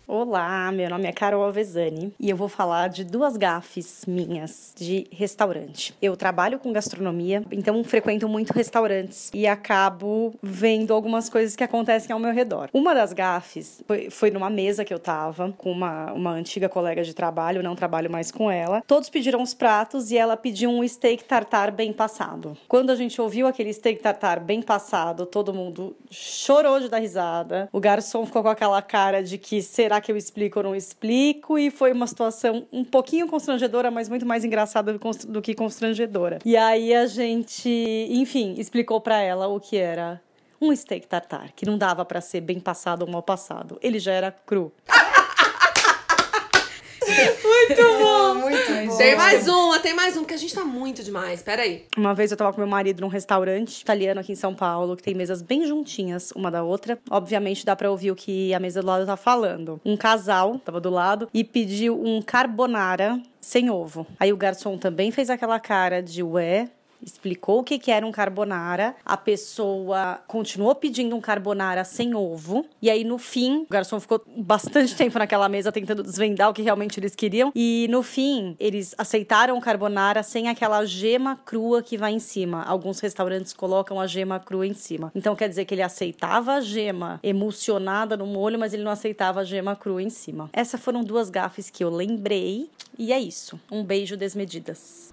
Olá, 0.06 0.72
meu 0.72 0.90
nome 0.90 1.06
é 1.06 1.12
Carol 1.12 1.44
Alvesani 1.44 2.12
e 2.18 2.28
eu 2.28 2.36
vou 2.36 2.48
falar 2.48 2.88
de 2.88 3.04
duas 3.04 3.36
gafes 3.36 4.04
minhas 4.04 4.74
de 4.76 5.06
restaurante. 5.12 5.94
Eu 6.02 6.16
trabalho 6.16 6.58
com 6.58 6.72
gastronomia, 6.72 7.44
então 7.52 7.82
frequento 7.84 8.28
muito 8.28 8.50
restaurantes 8.52 9.30
e 9.32 9.46
acabo 9.46 10.34
vendo 10.42 10.92
algumas 10.92 11.28
coisas 11.28 11.54
que 11.54 11.62
acontecem 11.62 12.12
ao 12.12 12.18
meu 12.18 12.32
redor. 12.32 12.68
Uma 12.72 12.94
das 12.94 13.12
gafes 13.12 13.82
foi, 13.86 14.10
foi 14.10 14.30
numa 14.32 14.50
mesa 14.50 14.84
que 14.84 14.92
eu 14.92 14.98
tava 14.98 15.54
com 15.56 15.70
uma, 15.70 16.12
uma 16.12 16.32
antiga 16.32 16.68
colega 16.68 17.04
de 17.04 17.14
trabalho, 17.14 17.62
não 17.62 17.76
trabalho 17.76 18.10
mais 18.10 18.32
com 18.32 18.50
ela. 18.50 18.82
Todos 18.86 19.08
pediram 19.08 19.40
os 19.40 19.54
pratos 19.54 20.10
e 20.10 20.18
ela 20.18 20.36
pediu 20.36 20.68
um 20.68 20.86
steak 20.86 21.22
tartar 21.24 21.70
bem 21.70 21.92
passado. 21.92 22.56
Quando 22.66 22.90
a 22.90 22.96
gente 22.96 23.20
ouviu 23.20 23.46
aquele 23.46 23.72
steak 23.72 24.00
tartar 24.00 24.40
bem 24.40 24.62
passado, 24.62 25.26
todo 25.26 25.54
mundo 25.54 25.96
chorou 26.10 26.80
de 26.80 26.88
dar 26.88 26.98
risada. 26.98 27.68
O 27.72 27.78
garçom 27.78 28.26
ficou 28.26 28.42
com 28.42 28.48
aquela 28.48 28.82
cara 28.82 29.22
de 29.22 29.38
que 29.38 29.62
será 29.62 29.91
que 30.00 30.10
eu 30.10 30.16
explico 30.16 30.58
ou 30.58 30.64
não 30.64 30.74
explico? 30.74 31.58
E 31.58 31.70
foi 31.70 31.92
uma 31.92 32.06
situação 32.06 32.66
um 32.72 32.84
pouquinho 32.84 33.26
constrangedora, 33.26 33.90
mas 33.90 34.08
muito 34.08 34.26
mais 34.26 34.44
engraçada 34.44 34.98
do 35.28 35.42
que 35.42 35.54
constrangedora. 35.54 36.38
E 36.44 36.56
aí 36.56 36.94
a 36.94 37.06
gente, 37.06 37.68
enfim, 38.10 38.54
explicou 38.58 39.00
pra 39.00 39.20
ela 39.20 39.48
o 39.48 39.60
que 39.60 39.76
era 39.76 40.20
um 40.60 40.74
steak 40.74 41.08
tartar, 41.08 41.50
que 41.52 41.66
não 41.66 41.76
dava 41.76 42.04
pra 42.04 42.20
ser 42.20 42.40
bem 42.40 42.60
passado 42.60 43.02
ou 43.02 43.10
mal 43.10 43.22
passado. 43.22 43.78
Ele 43.82 43.98
já 43.98 44.12
era 44.12 44.30
cru. 44.30 44.72
Muito 47.68 47.82
bom! 47.98 48.34
Muito 48.34 48.86
bom. 48.88 48.96
Tem 48.98 49.16
mais 49.16 49.48
uma, 49.48 49.78
tem 49.80 49.94
mais 49.94 50.16
um, 50.16 50.20
porque 50.20 50.34
a 50.34 50.38
gente 50.38 50.54
tá 50.54 50.64
muito 50.64 51.02
demais. 51.02 51.42
Peraí. 51.42 51.84
Uma 51.96 52.14
vez 52.14 52.30
eu 52.30 52.36
tava 52.36 52.52
com 52.52 52.60
meu 52.60 52.68
marido 52.68 53.00
num 53.00 53.08
restaurante 53.08 53.80
italiano 53.80 54.20
aqui 54.20 54.32
em 54.32 54.36
São 54.36 54.54
Paulo, 54.54 54.96
que 54.96 55.02
tem 55.02 55.14
mesas 55.14 55.42
bem 55.42 55.66
juntinhas 55.66 56.32
uma 56.32 56.50
da 56.50 56.62
outra. 56.62 56.98
Obviamente 57.10 57.64
dá 57.64 57.74
pra 57.74 57.90
ouvir 57.90 58.10
o 58.10 58.16
que 58.16 58.52
a 58.52 58.60
mesa 58.60 58.80
do 58.80 58.86
lado 58.86 59.06
tá 59.06 59.16
falando. 59.16 59.80
Um 59.84 59.96
casal 59.96 60.58
tava 60.58 60.80
do 60.80 60.90
lado 60.90 61.28
e 61.32 61.42
pediu 61.44 62.00
um 62.00 62.20
carbonara 62.20 63.20
sem 63.40 63.70
ovo. 63.70 64.06
Aí 64.18 64.32
o 64.32 64.36
garçom 64.36 64.76
também 64.78 65.10
fez 65.10 65.30
aquela 65.30 65.58
cara 65.58 66.02
de 66.02 66.22
ué. 66.22 66.68
Explicou 67.04 67.60
o 67.60 67.64
que, 67.64 67.78
que 67.78 67.90
era 67.90 68.06
um 68.06 68.12
carbonara. 68.12 68.94
A 69.04 69.16
pessoa 69.16 70.20
continuou 70.26 70.74
pedindo 70.74 71.16
um 71.16 71.20
carbonara 71.20 71.84
sem 71.84 72.14
ovo. 72.14 72.64
E 72.80 72.90
aí, 72.90 73.04
no 73.04 73.18
fim, 73.18 73.66
o 73.68 73.72
garçom 73.72 73.98
ficou 73.98 74.22
bastante 74.36 74.94
tempo 74.96 75.18
naquela 75.18 75.48
mesa 75.48 75.72
tentando 75.72 76.02
desvendar 76.02 76.50
o 76.50 76.54
que 76.54 76.62
realmente 76.62 76.98
eles 77.00 77.14
queriam. 77.14 77.52
E 77.54 77.86
no 77.90 78.02
fim, 78.02 78.56
eles 78.58 78.94
aceitaram 78.96 79.56
o 79.56 79.60
carbonara 79.60 80.22
sem 80.22 80.48
aquela 80.48 80.84
gema 80.84 81.36
crua 81.44 81.82
que 81.82 81.96
vai 81.98 82.12
em 82.12 82.18
cima. 82.18 82.62
Alguns 82.62 83.00
restaurantes 83.00 83.52
colocam 83.52 84.00
a 84.00 84.06
gema 84.06 84.38
crua 84.38 84.66
em 84.66 84.74
cima. 84.74 85.10
Então 85.14 85.34
quer 85.34 85.48
dizer 85.48 85.64
que 85.64 85.74
ele 85.74 85.82
aceitava 85.82 86.54
a 86.54 86.60
gema 86.60 87.18
emulsionada 87.22 88.16
no 88.16 88.26
molho, 88.26 88.58
mas 88.58 88.72
ele 88.72 88.82
não 88.82 88.90
aceitava 88.90 89.40
a 89.40 89.44
gema 89.44 89.74
crua 89.74 90.02
em 90.02 90.10
cima. 90.10 90.48
Essas 90.52 90.80
foram 90.80 91.02
duas 91.02 91.30
gafes 91.30 91.70
que 91.70 91.82
eu 91.82 91.90
lembrei. 91.90 92.70
E 92.98 93.12
é 93.12 93.18
isso. 93.18 93.58
Um 93.70 93.82
beijo 93.82 94.16
desmedidas. 94.16 95.12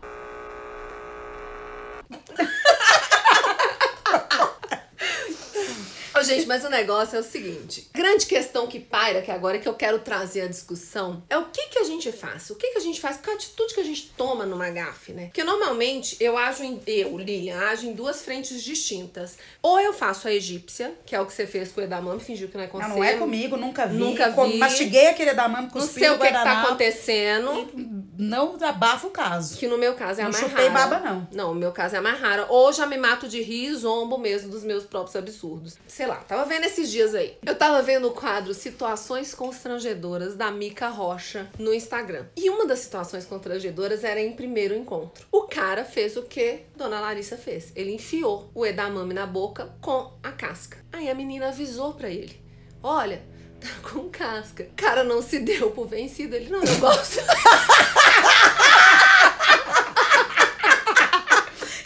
Gente, 6.36 6.48
mas 6.48 6.64
o 6.64 6.70
negócio 6.70 7.16
é 7.18 7.20
o 7.20 7.24
seguinte: 7.24 7.90
grande 7.94 8.26
questão 8.26 8.68
que 8.68 8.80
paira, 8.80 9.22
que 9.22 9.32
agora 9.32 9.58
é 9.58 9.60
que 9.60 9.68
eu 9.68 9.74
quero 9.74 10.00
trazer 10.00 10.42
a 10.42 10.48
discussão, 10.48 11.24
é 11.30 11.38
o 11.38 11.46
que 11.46 11.68
que 11.68 11.80
a 11.80 11.84
gente 11.84 12.12
faz? 12.12 12.50
O 12.50 12.56
que 12.56 12.72
que 12.72 12.78
a 12.78 12.82
gente 12.82 13.00
faz? 13.02 13.18
Qual 13.18 13.34
a 13.34 13.36
atitude 13.36 13.74
que 13.74 13.80
a 13.80 13.84
gente 13.84 14.12
toma 14.18 14.46
numa 14.46 14.70
gafe, 14.70 15.12
né? 15.12 15.26
Porque 15.26 15.44
normalmente 15.44 16.18
eu 16.20 16.38
ajo 16.38 16.64
em. 16.64 16.80
Eu, 16.88 17.18
Lilian, 17.18 17.60
ajo 17.70 17.88
em 17.88 17.94
duas 17.94 18.22
frentes 18.22 18.64
distintas. 18.64 19.38
Ou 19.62 19.80
eu 19.80 19.94
faço 19.94 20.28
a 20.28 20.34
egípcia, 20.34 20.94
que 21.06 21.16
é 21.16 21.22
o 21.22 21.26
que 21.26 21.34
você 21.34 21.46
fez 21.46 21.72
com 21.72 21.82
o 21.82 21.84
edamame, 21.84 22.20
fingiu 22.20 22.48
que 22.48 22.58
não 22.58 22.64
é 22.64 22.68
com 22.68 22.80
Não, 22.80 22.90
não 22.90 23.04
é 23.04 23.16
comigo, 23.16 23.58
nunca 23.58 23.86
vi. 23.86 23.98
Nunca 23.98 24.30
vi. 24.30 24.58
Mastiguei 24.58 25.08
aquele 25.08 25.32
edamame 25.32 25.70
com 25.70 25.80
Não 25.80 25.88
sei 25.88 26.10
o 26.10 26.18
que, 26.18 26.28
que 26.28 26.34
tá 26.34 26.62
acontecendo. 26.62 27.70
Não 28.18 28.58
abafa 28.62 29.08
o 29.08 29.12
caso. 29.12 29.58
Que 29.58 29.68
no 29.68 29.78
meu 29.78 29.94
caso 29.94 30.22
é 30.22 30.24
a 30.24 30.30
Não 30.30 30.34
mais 30.34 30.44
chupei 30.44 30.68
rara. 30.68 30.88
baba, 30.88 31.10
não. 31.10 31.28
Não, 31.32 31.52
o 31.52 31.56
meu 31.56 31.72
caso 31.72 31.96
é 31.96 32.00
a 32.00 32.02
mais 32.02 32.20
rara. 32.20 32.46
Ou 32.50 32.72
já 32.72 32.86
me 32.86 32.98
mato 32.98 33.28
de 33.28 33.42
rir 33.42 33.68
e 33.68 33.76
zombo 33.76 34.18
mesmo 34.18 34.50
dos 34.50 34.64
meus 34.64 34.84
próprios 34.84 35.16
absurdos. 35.16 35.78
Sei 35.88 36.06
lá, 36.06 36.19
tava 36.28 36.46
vendo 36.46 36.66
esses 36.66 36.90
dias 36.90 37.14
aí. 37.16 37.38
Eu 37.46 37.56
tava 37.56 37.82
vendo 37.82 38.08
o 38.08 38.12
quadro 38.12 38.54
Situações 38.54 39.34
Constrangedoras 39.34 40.36
da 40.36 40.52
Mica 40.52 40.90
Rocha 40.90 41.50
no 41.58 41.74
Instagram. 41.74 42.26
E 42.36 42.50
uma 42.50 42.66
das 42.66 42.80
situações 42.80 43.26
constrangedoras 43.26 44.04
era 44.04 44.20
em 44.20 44.34
primeiro 44.34 44.76
encontro. 44.76 45.26
O 45.32 45.44
cara 45.44 45.84
fez 45.84 46.18
o 46.18 46.24
que 46.24 46.62
Dona 46.76 47.00
Larissa 47.00 47.38
fez. 47.38 47.72
Ele 47.76 47.94
enfiou 47.94 48.50
o 48.54 48.66
edamame 48.66 49.14
na 49.14 49.26
boca 49.26 49.74
com 49.82 50.14
a 50.22 50.32
casca. 50.32 50.78
Aí 50.92 51.10
a 51.10 51.16
menina 51.16 51.50
avisou 51.50 51.94
pra 51.94 52.10
ele. 52.10 52.42
Olha, 52.82 53.22
tá 53.60 53.90
com 53.90 54.10
casca. 54.10 54.64
O 54.64 54.76
cara 54.76 55.04
não 55.04 55.22
se 55.22 55.40
deu 55.40 55.72
por 55.72 55.88
vencido. 55.88 56.36
Ele, 56.36 56.50
não, 56.50 56.64
eu 56.64 56.78
gosto. 56.78 57.20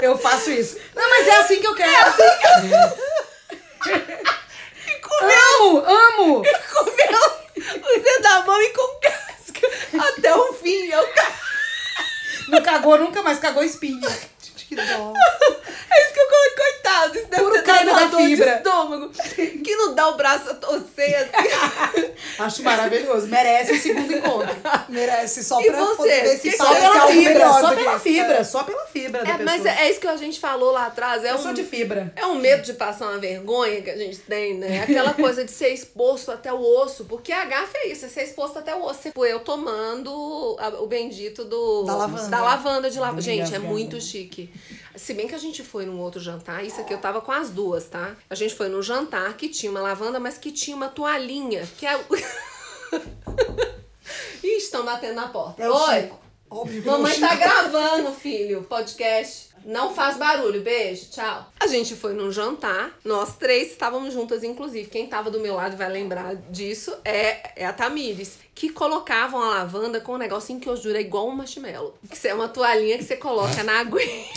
Eu 0.04 0.18
faço 0.18 0.52
isso. 0.52 0.78
Não, 0.94 1.10
mas 1.10 1.28
é 1.28 1.38
assim 1.38 1.62
que 1.62 1.68
eu 1.68 1.74
quero. 1.74 2.12
Amo, 5.54 5.84
amo. 5.86 6.42
comeu 6.74 7.44
o 7.82 8.18
edamame 8.18 8.70
com 8.70 9.00
casca 9.00 10.08
até 10.08 10.36
o 10.36 10.54
fim. 10.54 10.88
Eu... 10.88 11.08
Não 12.50 12.62
cagou 12.62 12.98
nunca 12.98 13.22
mais, 13.22 13.40
cagou 13.40 13.64
espinha. 13.64 14.10
Que 14.76 14.94
dó. 14.94 15.14
É 15.96 16.04
isso 16.04 16.14
que 16.14 16.20
eu 16.20 16.28
coloquei, 16.28 16.74
coitado. 16.74 17.18
Isso 17.18 17.28
deve 17.28 17.44
Puro 17.44 17.54
ter 17.64 17.86
dado 17.86 18.12
da 18.12 18.18
fibra. 18.18 18.56
estômago. 18.58 19.12
Que 19.64 19.76
não 19.76 19.94
dá 19.96 20.08
o 20.10 20.16
braço 20.18 20.50
a 20.50 20.54
torcer 20.56 21.16
assim. 21.16 22.10
Acho 22.40 22.64
maravilhoso. 22.64 23.28
Merece 23.28 23.74
o 23.74 23.80
segundo 23.82 24.12
encontro. 24.12 24.50
Merece 24.90 25.44
só 25.44 25.62
E 25.62 25.66
pra 25.68 25.80
você? 25.80 25.96
poder 25.98 26.22
ver 26.24 26.36
se 26.38 26.42
Que 26.42 26.48
esse 26.50 26.58
pela 26.58 27.08
fibra, 27.08 27.34
melhor 27.34 27.62
só 27.62 27.76
pela 27.76 28.00
fibra, 28.00 28.44
só 28.44 28.64
pela 28.64 28.86
fibra 28.88 29.24
da 29.24 29.30
É, 29.30 29.38
pessoa. 29.38 29.46
mas 29.58 29.66
é, 29.66 29.82
é 29.86 29.92
isso 29.92 30.00
que 30.00 30.08
a 30.08 30.18
gente 30.18 30.40
falou 30.40 30.72
lá 30.72 30.88
atrás. 30.88 31.24
É 31.24 31.32
Eu 31.32 31.36
um, 31.36 31.40
sou 31.44 31.54
de 31.54 31.64
fibra. 31.64 32.12
É 32.16 32.26
um 32.26 32.36
medo 32.36 32.64
de 32.64 32.74
passar 32.74 33.10
uma 33.10 33.20
vergonha 33.20 33.82
que 33.82 33.90
a 33.92 33.98
gente 33.98 34.18
tem, 34.20 34.56
né? 34.56 34.82
Aquela 34.90 35.14
coisa 35.14 35.46
de 35.46 35.52
ser 35.52 35.70
exposto 35.70 36.32
até 36.32 36.52
o 36.52 36.60
osso. 36.82 37.06
Porque 37.06 37.32
a 37.32 37.46
gafa 37.46 37.78
é 37.78 37.88
isso, 37.90 38.06
é 38.06 38.10
ser 38.10 38.24
exposto 38.24 38.58
até 38.58 38.74
o 38.76 38.84
osso. 38.84 39.02
Tipo, 39.04 39.26
eu 39.26 39.40
tomando 39.42 40.12
o 40.12 40.88
bendito 40.88 41.44
do... 41.46 41.84
Da 41.84 41.96
lavanda. 41.96 42.28
Da 42.30 42.42
lavanda 42.42 42.90
de 42.90 43.00
lavanda. 43.00 43.22
Gente, 43.22 43.54
é 43.54 43.60
muito 43.60 44.02
chique. 44.02 44.52
Se 44.96 45.14
bem 45.14 45.28
que 45.28 45.36
a 45.36 45.40
gente 45.40 45.64
foi 45.64 45.86
num 45.86 46.00
outro 46.00 46.20
jantar, 46.22 46.64
isso 46.64 46.80
aqui 46.80 46.94
eu 46.94 47.00
tava 47.00 47.22
com 47.22 47.32
as 47.32 47.50
duas, 47.50 47.86
tá? 47.86 48.16
A 48.30 48.36
gente 48.36 48.54
foi 48.54 48.70
num 48.70 48.82
jantar 48.82 49.36
que 49.36 49.50
tinha 49.50 49.72
uma 49.72 49.82
lavanda, 49.82 50.20
mas 50.20 50.38
que 50.38 50.52
tinha 50.52 50.76
uma 50.76 50.88
toalhinha, 50.88 51.68
que 51.78 51.86
é... 51.86 52.00
Ih, 54.44 54.58
estão 54.58 54.86
batendo 54.86 55.16
na 55.16 55.28
porta. 55.30 55.64
É 55.64 55.70
Oi! 55.70 56.12
Óbvio 56.50 56.86
Mamãe 56.86 57.20
tá 57.20 57.36
gravando, 57.36 58.12
filho, 58.12 58.62
podcast. 58.64 59.50
Não 59.66 59.96
faz 59.96 60.18
barulho, 60.18 60.62
beijo, 60.62 61.10
tchau. 61.10 61.48
A 61.60 61.66
gente 61.66 61.96
foi 61.96 62.14
num 62.14 62.32
jantar, 62.32 62.92
nós 63.04 63.36
três 63.38 63.72
estávamos 63.72 64.14
juntas, 64.14 64.44
inclusive. 64.44 64.88
Quem 64.90 65.08
tava 65.08 65.32
do 65.32 65.40
meu 65.40 65.56
lado 65.56 65.76
vai 65.76 65.90
lembrar 65.90 66.36
disso 66.36 66.96
é, 67.04 67.64
é 67.64 67.66
a 67.66 67.74
Tamires. 67.74 68.38
Que 68.54 68.70
colocavam 68.70 69.42
a 69.42 69.50
lavanda 69.50 70.00
com 70.00 70.14
um 70.14 70.18
negocinho 70.18 70.60
que 70.60 70.70
eu 70.70 70.78
juro 70.78 70.98
é 70.98 71.02
igual 71.02 71.28
um 71.28 71.36
marshmallow. 71.36 71.96
Que 72.08 72.28
é 72.28 72.34
uma 72.36 72.48
toalhinha 72.48 73.00
que 73.00 73.04
você 73.04 73.16
coloca 73.16 73.64
na 73.64 73.80
aguinha. 73.82 74.28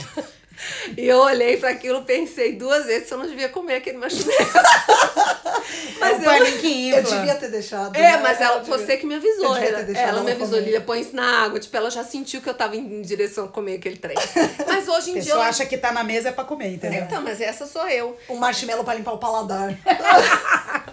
E 0.97 1.07
eu 1.07 1.19
olhei 1.19 1.57
pra 1.57 1.71
aquilo 1.71 2.03
pensei 2.03 2.53
duas 2.57 2.87
vezes 2.87 3.09
se 3.09 3.15
eu 3.15 3.19
não 3.19 3.27
devia 3.27 3.49
comer 3.49 3.77
aquele 3.77 3.99
marshmallow. 3.99 4.37
Mas 5.99 6.23
eu- 6.23 6.31
é 6.31 6.51
que 6.53 6.91
Eu 6.91 7.01
infla. 7.01 7.17
devia 7.17 7.35
ter 7.35 7.49
deixado. 7.51 7.97
É, 7.97 8.01
né? 8.01 8.17
mas 8.19 8.41
ela, 8.41 8.57
Eu 8.57 8.61
devia- 8.61 8.79
você 8.79 8.97
que 8.97 9.07
me 9.07 9.15
avisou. 9.17 9.47
Eu 9.49 9.55
devia 9.55 9.69
Ela, 9.69 9.79
ter 9.79 9.85
deixado 9.87 10.09
ela 10.09 10.23
me 10.23 10.33
avisou. 10.33 10.59
Lilia, 10.61 10.81
põe 10.81 11.01
isso 11.01 11.17
na 11.17 11.45
água. 11.45 11.59
Tipo, 11.59 11.77
ela 11.77 11.91
já 11.91 12.05
sentiu 12.05 12.41
que 12.41 12.49
eu 12.49 12.55
tava 12.55 12.77
em 12.77 13.03
direção 13.03 13.47
a 13.47 13.49
comer 13.49 13.77
aquele 13.77 13.97
trem. 13.97 14.17
Mas 14.67 14.87
hoje 14.89 15.09
A 15.09 15.11
em 15.11 15.15
dia. 15.15 15.23
pessoa 15.23 15.37
eu- 15.39 15.43
acha 15.49 15.67
que 15.67 15.77
tá 15.77 15.91
na 15.93 16.05
mesa 16.05 16.29
é 16.29 16.33
pra 16.33 16.45
comer, 16.45 16.69
entendeu? 16.75 17.03
Então, 17.03 17.21
mas 17.23 17.41
essa 17.41 17.67
sou 17.67 17.87
eu. 17.89 18.17
Um 18.29 18.37
marshmallow 18.37 18.85
pra 18.85 18.95
limpar 18.95 19.13
o 19.13 19.19
paladar. 19.19 19.75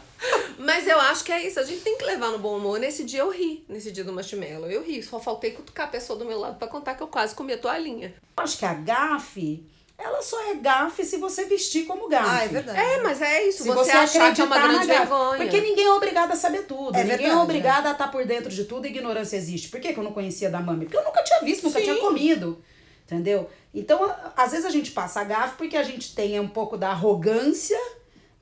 Mas 0.64 0.88
eu 0.88 1.00
acho 1.00 1.24
que 1.24 1.32
é 1.32 1.46
isso. 1.46 1.60
A 1.60 1.64
gente 1.64 1.82
tem 1.82 1.98
que 1.98 2.06
levar 2.06 2.30
no 2.32 2.40
bom 2.40 2.58
humor. 2.58 2.80
Nesse 2.80 3.04
dia 3.04 3.20
eu 3.20 3.30
ri. 3.30 3.66
Nesse 3.68 3.92
dia 3.92 4.04
do 4.04 4.14
marshmallow. 4.14 4.70
Eu 4.70 4.82
ri. 4.84 5.02
Só 5.04 5.20
faltei 5.20 5.52
cutucar 5.52 5.88
a 5.88 5.90
pessoa 5.90 6.18
do 6.18 6.26
meu 6.26 6.40
lado 6.40 6.58
pra 6.58 6.68
contar 6.68 6.96
que 6.96 7.04
eu 7.04 7.08
quase 7.08 7.36
comi 7.36 7.54
a 7.54 7.58
toalhinha. 7.58 8.14
Eu 8.38 8.44
acho 8.44 8.58
que 8.58 8.66
a 8.66 8.74
gafe 8.74 9.66
ela 9.96 10.22
só 10.22 10.52
é 10.52 10.56
gafe 10.56 11.06
se 11.06 11.18
você 11.18 11.46
vestir 11.46 11.86
como 11.86 12.10
gafe. 12.10 12.30
Ah, 12.30 12.44
é 12.44 12.48
verdade. 12.48 12.78
É, 12.80 13.02
mas 13.02 13.22
é 13.22 13.44
isso. 13.48 13.64
Se 13.64 13.70
você, 13.70 13.92
achar 13.92 14.34
que 14.34 14.42
é 14.42 14.44
uma 14.44 14.56
acreditar 14.58 14.86
grande 14.86 14.88
vergonha. 14.88 15.38
Porque 15.44 15.62
ninguém 15.62 15.86
é 15.86 15.92
obrigado 15.94 16.32
a 16.32 16.36
saber 16.36 16.64
tudo. 16.64 16.96
É 16.96 17.04
ninguém 17.04 17.18
verdade, 17.18 17.40
é 17.40 17.42
obrigado 17.42 17.88
a 17.88 17.92
estar 17.92 18.08
por 18.12 18.26
dentro 18.26 18.50
de 18.50 18.66
tudo 18.66 18.86
e 18.86 18.90
ignorância 18.90 19.38
existe. 19.38 19.70
Por 19.70 19.80
que, 19.80 19.94
que 19.94 20.00
eu 20.00 20.04
não 20.04 20.12
conhecia 20.12 20.50
da 20.50 20.60
mami? 20.60 20.86
Porque 20.86 20.98
eu 20.98 21.04
nunca 21.06 21.24
tinha 21.24 21.40
visto, 21.42 21.64
nunca 21.64 21.80
Sim. 21.80 21.86
tinha 21.86 21.98
comido. 21.98 22.62
Entendeu? 23.06 23.50
Então, 23.74 24.04
a- 24.04 24.34
às 24.36 24.52
vezes 24.52 24.66
a 24.66 24.70
gente 24.70 24.92
passa 24.92 25.22
a 25.22 25.24
gafe 25.24 25.56
porque 25.58 25.78
a 25.78 25.84
gente 25.84 26.14
tem 26.16 26.40
um 26.40 26.48
pouco 26.48 26.76
da 26.76 26.90
arrogância, 26.90 27.80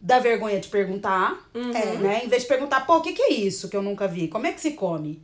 da 0.01 0.20
vergonha 0.20 0.60
de 0.60 0.67
perguntar. 0.67 1.48
Uhum. 1.53 1.72
É, 1.75 1.86
né? 1.98 2.22
Em 2.25 2.27
vez 2.27 2.41
de 2.43 2.48
perguntar, 2.48 2.81
pô, 2.88 2.98
o 2.98 3.01
que, 3.01 3.13
que 3.13 3.22
é 3.22 3.34
isso 3.34 3.70
que 3.70 3.77
eu 3.77 3.81
nunca 3.84 4.08
vi? 4.08 4.27
Como 4.27 4.48
é 4.48 4.51
que 4.51 4.60
se 4.60 4.72
come? 4.72 5.22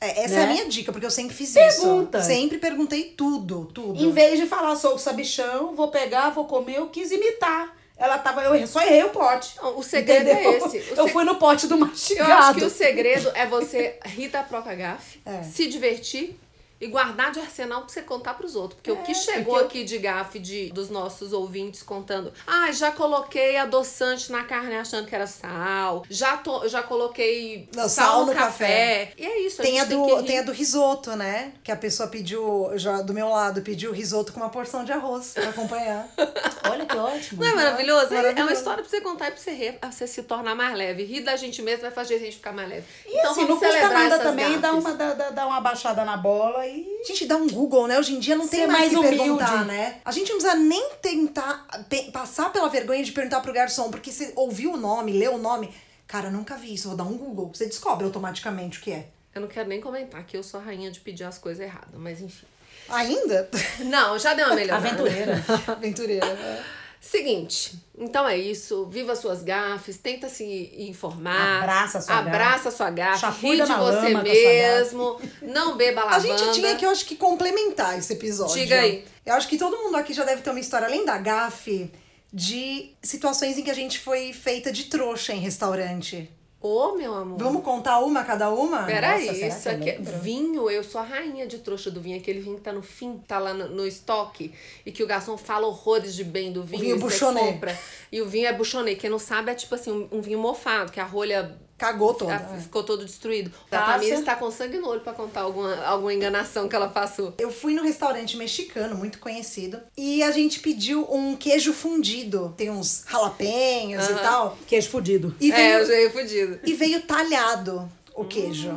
É, 0.00 0.24
essa 0.24 0.34
Né? 0.34 0.40
é 0.40 0.44
a 0.44 0.46
minha 0.48 0.68
dica, 0.68 0.92
porque 0.92 1.06
eu 1.06 1.10
sempre 1.10 1.34
fiz 1.34 1.52
Pergunta. 1.54 2.18
isso. 2.18 2.26
Sempre 2.28 2.58
perguntei 2.58 3.04
tudo, 3.16 3.64
tudo. 3.74 4.00
Em 4.00 4.12
vez 4.12 4.38
de 4.38 4.46
falar, 4.46 4.76
sou 4.76 4.94
o 4.94 4.98
sabichão, 4.98 5.74
vou 5.74 5.88
pegar, 5.88 6.30
vou 6.30 6.44
comer, 6.44 6.76
eu 6.76 6.88
quis 6.88 7.10
imitar. 7.10 7.74
Ela 7.96 8.16
tava, 8.18 8.44
eu 8.44 8.64
só 8.68 8.80
errei 8.80 9.02
o 9.02 9.08
pote. 9.10 9.56
Não, 9.56 9.76
o 9.76 9.82
segredo 9.82 10.28
é 10.28 10.32
Entendeu? 10.34 10.66
esse. 10.68 10.92
O 10.92 10.96
Eu 10.98 11.08
fui 11.08 11.24
no 11.24 11.34
pote 11.34 11.66
do 11.66 11.74
Eu 11.74 11.78
mastigado. 11.78 12.32
acho 12.32 12.58
que 12.60 12.64
o 12.64 12.70
segredo 12.70 13.28
é 13.34 13.44
você 13.44 13.98
rir 14.04 14.28
da 14.28 14.44
própria 14.44 14.76
gafe, 14.76 15.18
É. 15.26 15.42
se 15.42 15.66
divertir 15.66 16.38
e 16.80 16.86
guardar 16.86 17.32
de 17.32 17.40
arsenal 17.40 17.80
pra 17.82 17.88
você 17.88 18.02
contar 18.02 18.34
pros 18.34 18.54
outros. 18.56 18.74
Porque 18.80 18.90
o 18.92 18.96
que 19.02 19.14
chegou 19.14 19.54
porque 19.54 19.60
eu- 19.60 19.66
aqui 19.66 19.84
de 19.84 19.98
gafe 19.98 20.38
de, 20.38 20.70
dos 20.70 20.88
nossos 20.90 21.32
ouvintes 21.32 21.82
contando, 21.82 22.32
ah, 22.46 22.70
já 22.72 22.90
coloquei 22.92 23.56
adoçante 23.56 24.30
na 24.30 24.44
carne 24.44 24.76
achando 24.76 25.06
que 25.06 25.14
era 25.14 25.26
sal, 25.26 26.04
já, 26.08 26.36
to, 26.36 26.68
já 26.68 26.82
coloquei 26.82 27.68
Não, 27.74 27.88
sal, 27.88 28.24
no, 28.26 28.32
café. 28.32 29.12
E 29.16 29.24
é 29.26 29.40
isso, 29.40 29.60
a 29.60 29.64
Tem 29.64 29.78
a, 29.80 29.84
gente 29.84 29.88
tem, 29.90 29.98
do, 29.98 30.06
que 30.06 30.14
rir. 30.20 30.26
tem 30.26 30.38
a 30.38 30.42
do 30.42 30.52
risoto, 30.52 31.16
né? 31.16 31.52
Que 31.64 31.72
a 31.72 31.76
pessoa 31.76 32.08
pediu, 32.08 32.70
já 32.76 33.02
do 33.02 33.12
meu 33.12 33.28
lado, 33.28 33.62
pediu 33.62 33.92
risoto 33.92 34.32
com 34.32 34.40
uma 34.40 34.48
porção 34.50 34.84
de 34.84 34.92
arroz 34.92 35.32
pra 35.34 35.48
acompanhar. 35.50 36.08
Olha 36.70 36.86
que 36.86 36.96
ótimo. 36.96 37.42
Não 37.42 37.50
é 37.50 37.54
maravilhoso? 37.54 38.14
É- 38.14 38.16
É 38.18 38.20
uma 38.20 38.22
Maravilhoso. 38.22 38.52
história 38.54 38.82
pra 38.82 38.90
você 38.90 39.00
contar 39.00 39.28
e 39.28 39.30
pra 39.32 39.40
você, 39.40 39.50
rir, 39.52 39.72
pra 39.74 39.90
você 39.90 40.06
se 40.06 40.22
tornar 40.22 40.54
mais 40.54 40.76
leve. 40.76 41.04
Rir 41.04 41.20
da 41.22 41.36
gente 41.36 41.62
mesmo 41.62 41.82
vai 41.82 41.90
fazer 41.90 42.14
a 42.14 42.18
gente 42.18 42.36
ficar 42.36 42.52
mais 42.52 42.68
leve. 42.68 42.86
E 43.06 43.18
assim, 43.20 43.40
não 43.46 43.48
custa 43.58 43.66
Então 43.66 43.72
celebrar 43.78 44.02
nada 44.02 44.14
essas 44.14 44.22
também 44.26 44.60
dar 44.60 44.72
gafes. 44.72 44.84
uma, 44.84 45.14
dar 45.30 45.46
uma 45.46 45.60
baixada 45.60 46.04
na 46.04 46.16
bola 46.16 46.66
e. 46.68 47.04
Gente, 47.06 47.26
dá 47.26 47.36
um 47.36 47.48
Google, 47.48 47.86
né? 47.86 47.98
Hoje 47.98 48.14
em 48.14 48.18
dia 48.18 48.36
não 48.36 48.46
tem 48.46 48.66
mais, 48.66 48.78
mais 48.78 48.90
que 48.90 48.96
humilde. 48.96 49.18
perguntar, 49.18 49.64
né? 49.64 50.00
A 50.04 50.12
gente 50.12 50.30
não 50.30 50.38
precisa 50.38 50.60
nem 50.60 50.90
tentar 51.02 51.66
passar 52.12 52.52
pela 52.52 52.68
vergonha 52.68 53.02
de 53.02 53.12
perguntar 53.12 53.40
pro 53.40 53.52
garçom, 53.52 53.90
porque 53.90 54.12
você 54.12 54.32
ouviu 54.36 54.72
o 54.72 54.76
nome, 54.76 55.12
leu 55.12 55.34
o 55.34 55.38
nome. 55.38 55.72
Cara, 56.06 56.30
nunca 56.30 56.56
vi 56.56 56.74
isso, 56.74 56.88
vou 56.88 56.96
dar 56.96 57.04
um 57.04 57.16
Google. 57.16 57.50
Você 57.52 57.66
descobre 57.66 58.04
automaticamente 58.04 58.78
o 58.78 58.82
que 58.82 58.92
é. 58.92 59.06
Eu 59.34 59.42
não 59.42 59.48
quero 59.48 59.68
nem 59.68 59.80
comentar 59.80 60.24
que 60.24 60.36
eu 60.36 60.42
sou 60.42 60.58
a 60.58 60.62
rainha 60.62 60.90
de 60.90 61.00
pedir 61.00 61.24
as 61.24 61.38
coisas 61.38 61.62
erradas, 61.62 61.94
mas 61.94 62.20
enfim. 62.20 62.46
Ainda? 62.88 63.48
Não, 63.84 64.18
já 64.18 64.34
deu 64.34 64.46
uma 64.46 64.54
melhorada. 64.54 64.88
Aventureira. 64.88 65.44
Aventureira. 65.68 66.64
Seguinte, 67.00 67.78
então 67.96 68.28
é 68.28 68.36
isso. 68.36 68.86
Viva 68.86 69.14
suas 69.14 69.42
gafes, 69.42 69.96
tenta 69.98 70.28
se 70.28 70.72
informar. 70.76 71.58
Abraça 71.60 71.98
a 71.98 72.00
sua 72.00 72.18
Abraça 72.18 72.68
a 72.68 72.72
sua 72.72 72.90
gafe, 72.90 73.14
ri 73.14 73.20
Chafurda 73.20 73.66
de 73.66 73.72
você 73.72 74.14
a 74.14 74.22
mesmo. 74.22 75.20
Não 75.40 75.76
beba 75.76 76.02
A 76.02 76.04
lavanda. 76.04 76.38
gente 76.38 76.54
tinha 76.54 76.76
que, 76.76 76.84
eu 76.84 76.90
acho 76.90 77.06
que, 77.06 77.16
complementar 77.16 77.98
esse 77.98 78.12
episódio. 78.12 78.54
Diga 78.54 78.80
aí. 78.80 79.04
Eu 79.24 79.34
acho 79.34 79.48
que 79.48 79.56
todo 79.56 79.76
mundo 79.76 79.96
aqui 79.96 80.12
já 80.12 80.24
deve 80.24 80.42
ter 80.42 80.50
uma 80.50 80.60
história, 80.60 80.86
além 80.86 81.04
da 81.04 81.18
gafe, 81.18 81.90
de 82.32 82.92
situações 83.02 83.56
em 83.56 83.62
que 83.62 83.70
a 83.70 83.74
gente 83.74 83.98
foi 83.98 84.32
feita 84.32 84.72
de 84.72 84.84
trouxa 84.84 85.32
em 85.32 85.38
restaurante. 85.38 86.30
Ô, 86.60 86.96
meu 86.96 87.14
amor. 87.14 87.38
Vamos 87.38 87.62
contar 87.62 88.00
uma 88.00 88.24
cada 88.24 88.50
uma? 88.50 88.82
Peraí, 88.82 89.46
isso 89.46 89.62
que 89.62 89.68
eu 89.68 89.72
aqui 89.72 89.90
é 89.90 89.98
vinho. 90.00 90.68
Eu 90.68 90.82
sou 90.82 91.00
a 91.00 91.04
rainha 91.04 91.46
de 91.46 91.58
trouxa 91.58 91.88
do 91.88 92.00
vinho. 92.00 92.18
Aquele 92.18 92.40
vinho 92.40 92.56
que 92.56 92.62
tá 92.62 92.72
no 92.72 92.82
fim, 92.82 93.18
tá 93.28 93.38
lá 93.38 93.54
no, 93.54 93.68
no 93.68 93.86
estoque. 93.86 94.52
E 94.84 94.90
que 94.90 95.02
o 95.02 95.06
garçom 95.06 95.36
fala 95.36 95.68
horrores 95.68 96.16
de 96.16 96.24
bem 96.24 96.52
do 96.52 96.64
vinho. 96.64 96.80
vinho 96.80 96.96
e 96.96 96.98
você 96.98 97.20
Bouchonnet. 97.24 97.52
compra. 97.52 97.78
E 98.10 98.20
o 98.20 98.28
vinho 98.28 98.48
é 98.48 98.52
bouchonnet. 98.52 98.98
Quem 99.00 99.08
não 99.08 99.20
sabe 99.20 99.52
é 99.52 99.54
tipo 99.54 99.72
assim, 99.74 99.92
um, 99.92 100.18
um 100.18 100.20
vinho 100.20 100.38
mofado, 100.40 100.90
que 100.90 100.98
a 100.98 101.04
rolha 101.04 101.56
Cagou 101.78 102.12
toda. 102.12 102.34
ah, 102.36 102.56
é. 102.56 102.60
ficou 102.60 102.82
todo 102.82 103.04
destruído. 103.04 103.52
A 103.70 103.76
Taça. 103.78 103.92
Tamires 103.92 104.24
tá 104.24 104.34
com 104.34 104.50
sangue 104.50 104.78
no 104.78 104.88
olho 104.88 105.00
pra 105.00 105.12
contar 105.12 105.42
alguma, 105.42 105.76
alguma 105.84 106.12
enganação 106.12 106.68
que 106.68 106.74
ela 106.74 106.88
passou. 106.88 107.32
Eu 107.38 107.52
fui 107.52 107.72
num 107.72 107.84
restaurante 107.84 108.36
mexicano, 108.36 108.96
muito 108.96 109.18
conhecido, 109.20 109.80
e 109.96 110.22
a 110.22 110.32
gente 110.32 110.58
pediu 110.60 111.06
um 111.10 111.36
queijo 111.36 111.72
fundido. 111.72 112.52
Tem 112.56 112.68
uns 112.68 113.04
jalapenhos 113.08 114.08
e 114.08 114.12
Aham. 114.12 114.22
tal. 114.22 114.58
Queijo 114.66 114.90
fudido. 114.90 115.34
E 115.40 115.52
É, 115.52 115.54
veio, 115.54 115.78
eu 115.78 115.86
já 115.86 115.94
ia 116.00 116.10
fudido. 116.10 116.60
e 116.64 116.74
veio 116.74 117.02
talhado 117.02 117.88
o 118.14 118.24
queijo. 118.24 118.70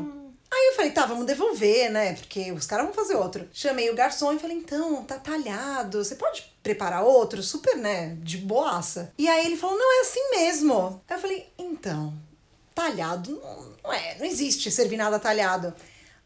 Aí 0.54 0.68
eu 0.68 0.76
falei, 0.76 0.92
tá, 0.92 1.06
vamos 1.06 1.26
devolver, 1.26 1.90
né? 1.90 2.14
Porque 2.14 2.52
os 2.52 2.66
caras 2.66 2.86
vão 2.86 2.94
fazer 2.94 3.16
outro. 3.16 3.48
Chamei 3.54 3.90
o 3.90 3.96
garçom 3.96 4.34
e 4.34 4.38
falei, 4.40 4.58
então, 4.58 5.02
tá 5.06 5.16
talhado, 5.18 6.04
você 6.04 6.16
pode 6.16 6.44
preparar 6.62 7.04
outro? 7.04 7.42
Super, 7.42 7.78
né? 7.78 8.18
De 8.22 8.38
boaça. 8.38 9.14
E 9.18 9.30
aí 9.30 9.46
ele 9.46 9.56
falou, 9.56 9.78
não, 9.78 9.98
é 10.00 10.02
assim 10.02 10.30
mesmo. 10.32 11.02
Aí 11.10 11.16
eu 11.16 11.22
falei, 11.22 11.48
então, 11.58 12.14
talhado 12.74 13.40
não, 13.42 13.74
não 13.84 13.94
é, 13.94 14.16
não 14.18 14.26
existe 14.26 14.72
servir 14.72 14.98
nada 14.98 15.20
talhado. 15.20 15.74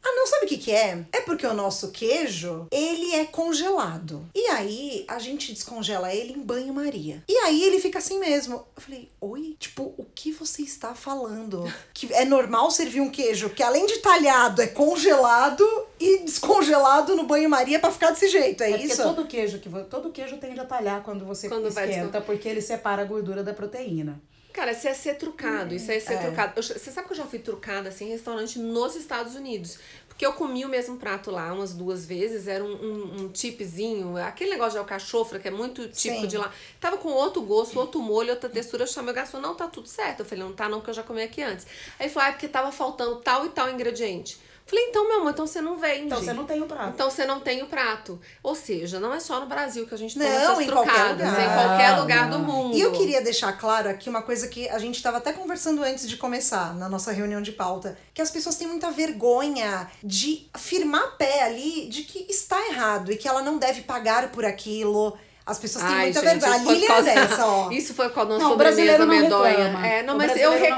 Ah, 0.07 0.13
não, 0.15 0.27
sabe 0.27 0.45
o 0.45 0.47
que 0.47 0.57
que 0.57 0.71
é? 0.71 1.03
É 1.11 1.21
porque 1.21 1.47
o 1.47 1.53
nosso 1.55 1.89
queijo, 1.89 2.67
ele 2.69 3.15
é 3.15 3.25
congelado. 3.25 4.23
E 4.35 4.45
aí, 4.49 5.03
a 5.07 5.17
gente 5.17 5.51
descongela 5.51 6.13
ele 6.13 6.33
em 6.33 6.43
banho-maria. 6.43 7.23
E 7.27 7.35
aí, 7.37 7.63
ele 7.63 7.79
fica 7.79 7.97
assim 7.97 8.19
mesmo. 8.19 8.67
Eu 8.75 8.81
falei, 8.83 9.09
oi? 9.19 9.55
Tipo, 9.57 9.95
o 9.97 10.05
que 10.13 10.31
você 10.31 10.61
está 10.61 10.93
falando? 10.93 11.65
Que 11.91 12.13
é 12.13 12.23
normal 12.23 12.69
servir 12.69 13.01
um 13.01 13.09
queijo 13.09 13.49
que, 13.49 13.63
além 13.63 13.87
de 13.87 13.97
talhado, 13.97 14.61
é 14.61 14.67
congelado 14.67 15.65
e 15.99 16.19
descongelado 16.19 17.15
no 17.15 17.25
banho-maria 17.25 17.79
pra 17.79 17.89
ficar 17.89 18.11
desse 18.11 18.27
jeito, 18.27 18.61
é, 18.61 18.67
É 18.67 18.77
porque 18.77 18.93
isso? 18.93 19.01
todo 19.01 19.25
queijo 19.25 19.59
que 19.59 19.69
todo 19.85 20.11
queijo 20.11 20.37
tende 20.37 20.59
a 20.59 20.65
talhar 20.65 21.01
quando 21.01 21.25
você 21.25 21.49
Quando 21.49 21.71
vai 21.71 21.89
esquenta, 21.89 22.21
porque 22.21 22.47
ele 22.47 22.61
separa 22.61 23.01
a 23.01 23.05
gordura 23.05 23.43
da 23.43 23.53
proteína. 23.53 24.21
Cara, 24.55 24.71
isso 24.71 24.87
é 24.87 24.93
ser 24.93 25.15
trucado, 25.15 25.75
isso 25.75 25.91
é 25.91 25.99
ser 25.99 26.13
É. 26.13 26.17
trucado. 26.17 26.53
Eu- 26.55 26.63
você 26.63 26.89
sabe 26.89 27.07
que 27.07 27.13
eu 27.13 27.17
já 27.17 27.25
fui 27.25 27.39
trucada 27.39 27.89
assim 27.89 28.05
em 28.05 28.11
restaurante 28.11 28.57
nos 28.57 28.95
Estados 28.95 29.35
Unidos. 29.35 29.77
Porque 30.07 30.25
eu 30.25 30.31
comi 30.31 30.63
o 30.63 30.69
mesmo 30.69 30.95
prato 30.95 31.29
lá 31.29 31.51
umas 31.51 31.73
duas 31.73 32.05
vezes, 32.05 32.47
era 32.47 32.63
um, 32.63 32.71
um, 32.73 33.23
um 33.23 33.27
tipzinho, 33.29 34.15
aquele 34.15 34.51
negócio 34.51 34.71
de 34.71 34.77
alcachofra 34.77 35.39
que 35.39 35.49
é 35.49 35.51
muito 35.51 35.89
típico 35.89 36.21
Sim. 36.21 36.27
de 36.27 36.37
lá. 36.37 36.53
Tava 36.79 36.95
com 36.95 37.09
outro 37.09 37.41
gosto, 37.41 37.77
outro 37.77 37.99
molho, 38.01 38.29
outra 38.29 38.47
textura. 38.49 38.83
Eu 38.83 38.87
chamei 38.87 39.11
o 39.11 39.13
garçom, 39.15 39.41
não, 39.41 39.53
tá 39.55 39.67
tudo 39.67 39.89
certo. 39.89 40.21
Eu 40.21 40.25
falei, 40.25 40.41
não 40.41 40.53
tá 40.53 40.69
não, 40.69 40.77
porque 40.79 40.91
eu 40.91 40.95
já 40.95 41.03
comi 41.03 41.21
aqui 41.21 41.41
antes. 41.41 41.67
Aí 41.99 42.05
ele 42.05 42.13
falou, 42.13 42.27
ah, 42.27 42.29
é 42.29 42.31
porque 42.31 42.47
tava 42.47 42.71
faltando 42.71 43.17
tal 43.17 43.45
e 43.45 43.49
tal 43.49 43.69
ingrediente. 43.69 44.39
Falei, 44.67 44.85
então, 44.85 45.07
meu 45.07 45.19
amor, 45.19 45.29
então 45.31 45.45
você 45.45 45.61
não 45.61 45.77
vende. 45.77 46.05
Então 46.05 46.19
você 46.19 46.33
não 46.33 46.43
tem 46.45 46.59
o 46.59 46.65
prato. 46.65 46.89
Então 46.95 47.11
você 47.11 47.23
não 47.25 47.39
tem 47.39 47.61
o 47.61 47.67
prato. 47.67 48.19
Ou 48.41 48.55
seja, 48.55 48.99
não 48.99 49.13
é 49.13 49.19
só 49.19 49.39
no 49.39 49.45
Brasil 49.45 49.85
que 49.85 49.93
a 49.93 49.97
gente 49.97 50.17
toma 50.17 50.25
Não, 50.27 50.35
essas 50.53 50.59
em 50.59 50.71
qualquer 50.71 50.91
trucadas, 50.91 51.29
lugar. 51.29 51.41
em 51.41 51.53
qualquer 51.67 51.99
lugar 51.99 52.29
Não. 52.29 52.39
do 52.41 52.45
mundo. 52.51 52.75
E 52.75 52.81
eu 52.81 52.91
queria 52.91 53.21
deixar 53.21 53.53
claro 53.53 53.87
aqui 53.89 54.09
uma 54.09 54.23
coisa 54.23 54.47
que 54.47 54.67
a 54.69 54.79
gente 54.79 54.95
estava 54.95 55.17
até 55.19 55.31
conversando 55.33 55.83
antes 55.83 56.09
de 56.09 56.17
começar, 56.17 56.73
na 56.75 56.89
nossa 56.89 57.11
reunião 57.11 57.43
de 57.43 57.51
pauta, 57.51 57.95
que 58.11 58.21
as 58.23 58.31
pessoas 58.31 58.55
têm 58.55 58.67
muita 58.67 58.89
vergonha 58.89 59.87
de 60.03 60.47
firmar 60.57 61.15
pé 61.17 61.43
ali 61.43 61.87
de 61.87 62.01
que 62.01 62.25
está 62.27 62.59
errado 62.67 63.11
e 63.11 63.17
que 63.17 63.27
ela 63.27 63.43
não 63.43 63.57
deve 63.59 63.81
pagar 63.81 64.31
por 64.31 64.43
aquilo. 64.45 65.15
As 65.45 65.59
pessoas 65.59 65.85
têm 65.85 65.93
Ai, 65.93 66.05
muita 66.05 66.21
gente, 66.21 66.39
vergonha. 66.39 66.55
isso 66.55 66.61
A 66.61 66.63
foi 66.65 66.73
Lilian 66.73 66.87
por 66.87 66.95
causa- 66.95 67.09
é 67.11 67.27
dessa, 67.27 67.45
ó. 67.45 67.69
Isso 67.71 67.93
foi 67.93 68.09
por 68.09 68.15
causa 68.15 68.29
da 68.31 68.37
Não, 68.39 68.45
o 68.47 68.49
sobremesa 68.53 68.75
brasileiro 68.77 69.05
não 69.05 69.15
medonha. 69.21 69.57
reclama. 69.67 69.87
É, 69.87 70.01
não, 70.01 70.15
O 70.15 70.17
mas 70.17 70.35
eu 70.37 70.51
reclamo, 70.53 70.73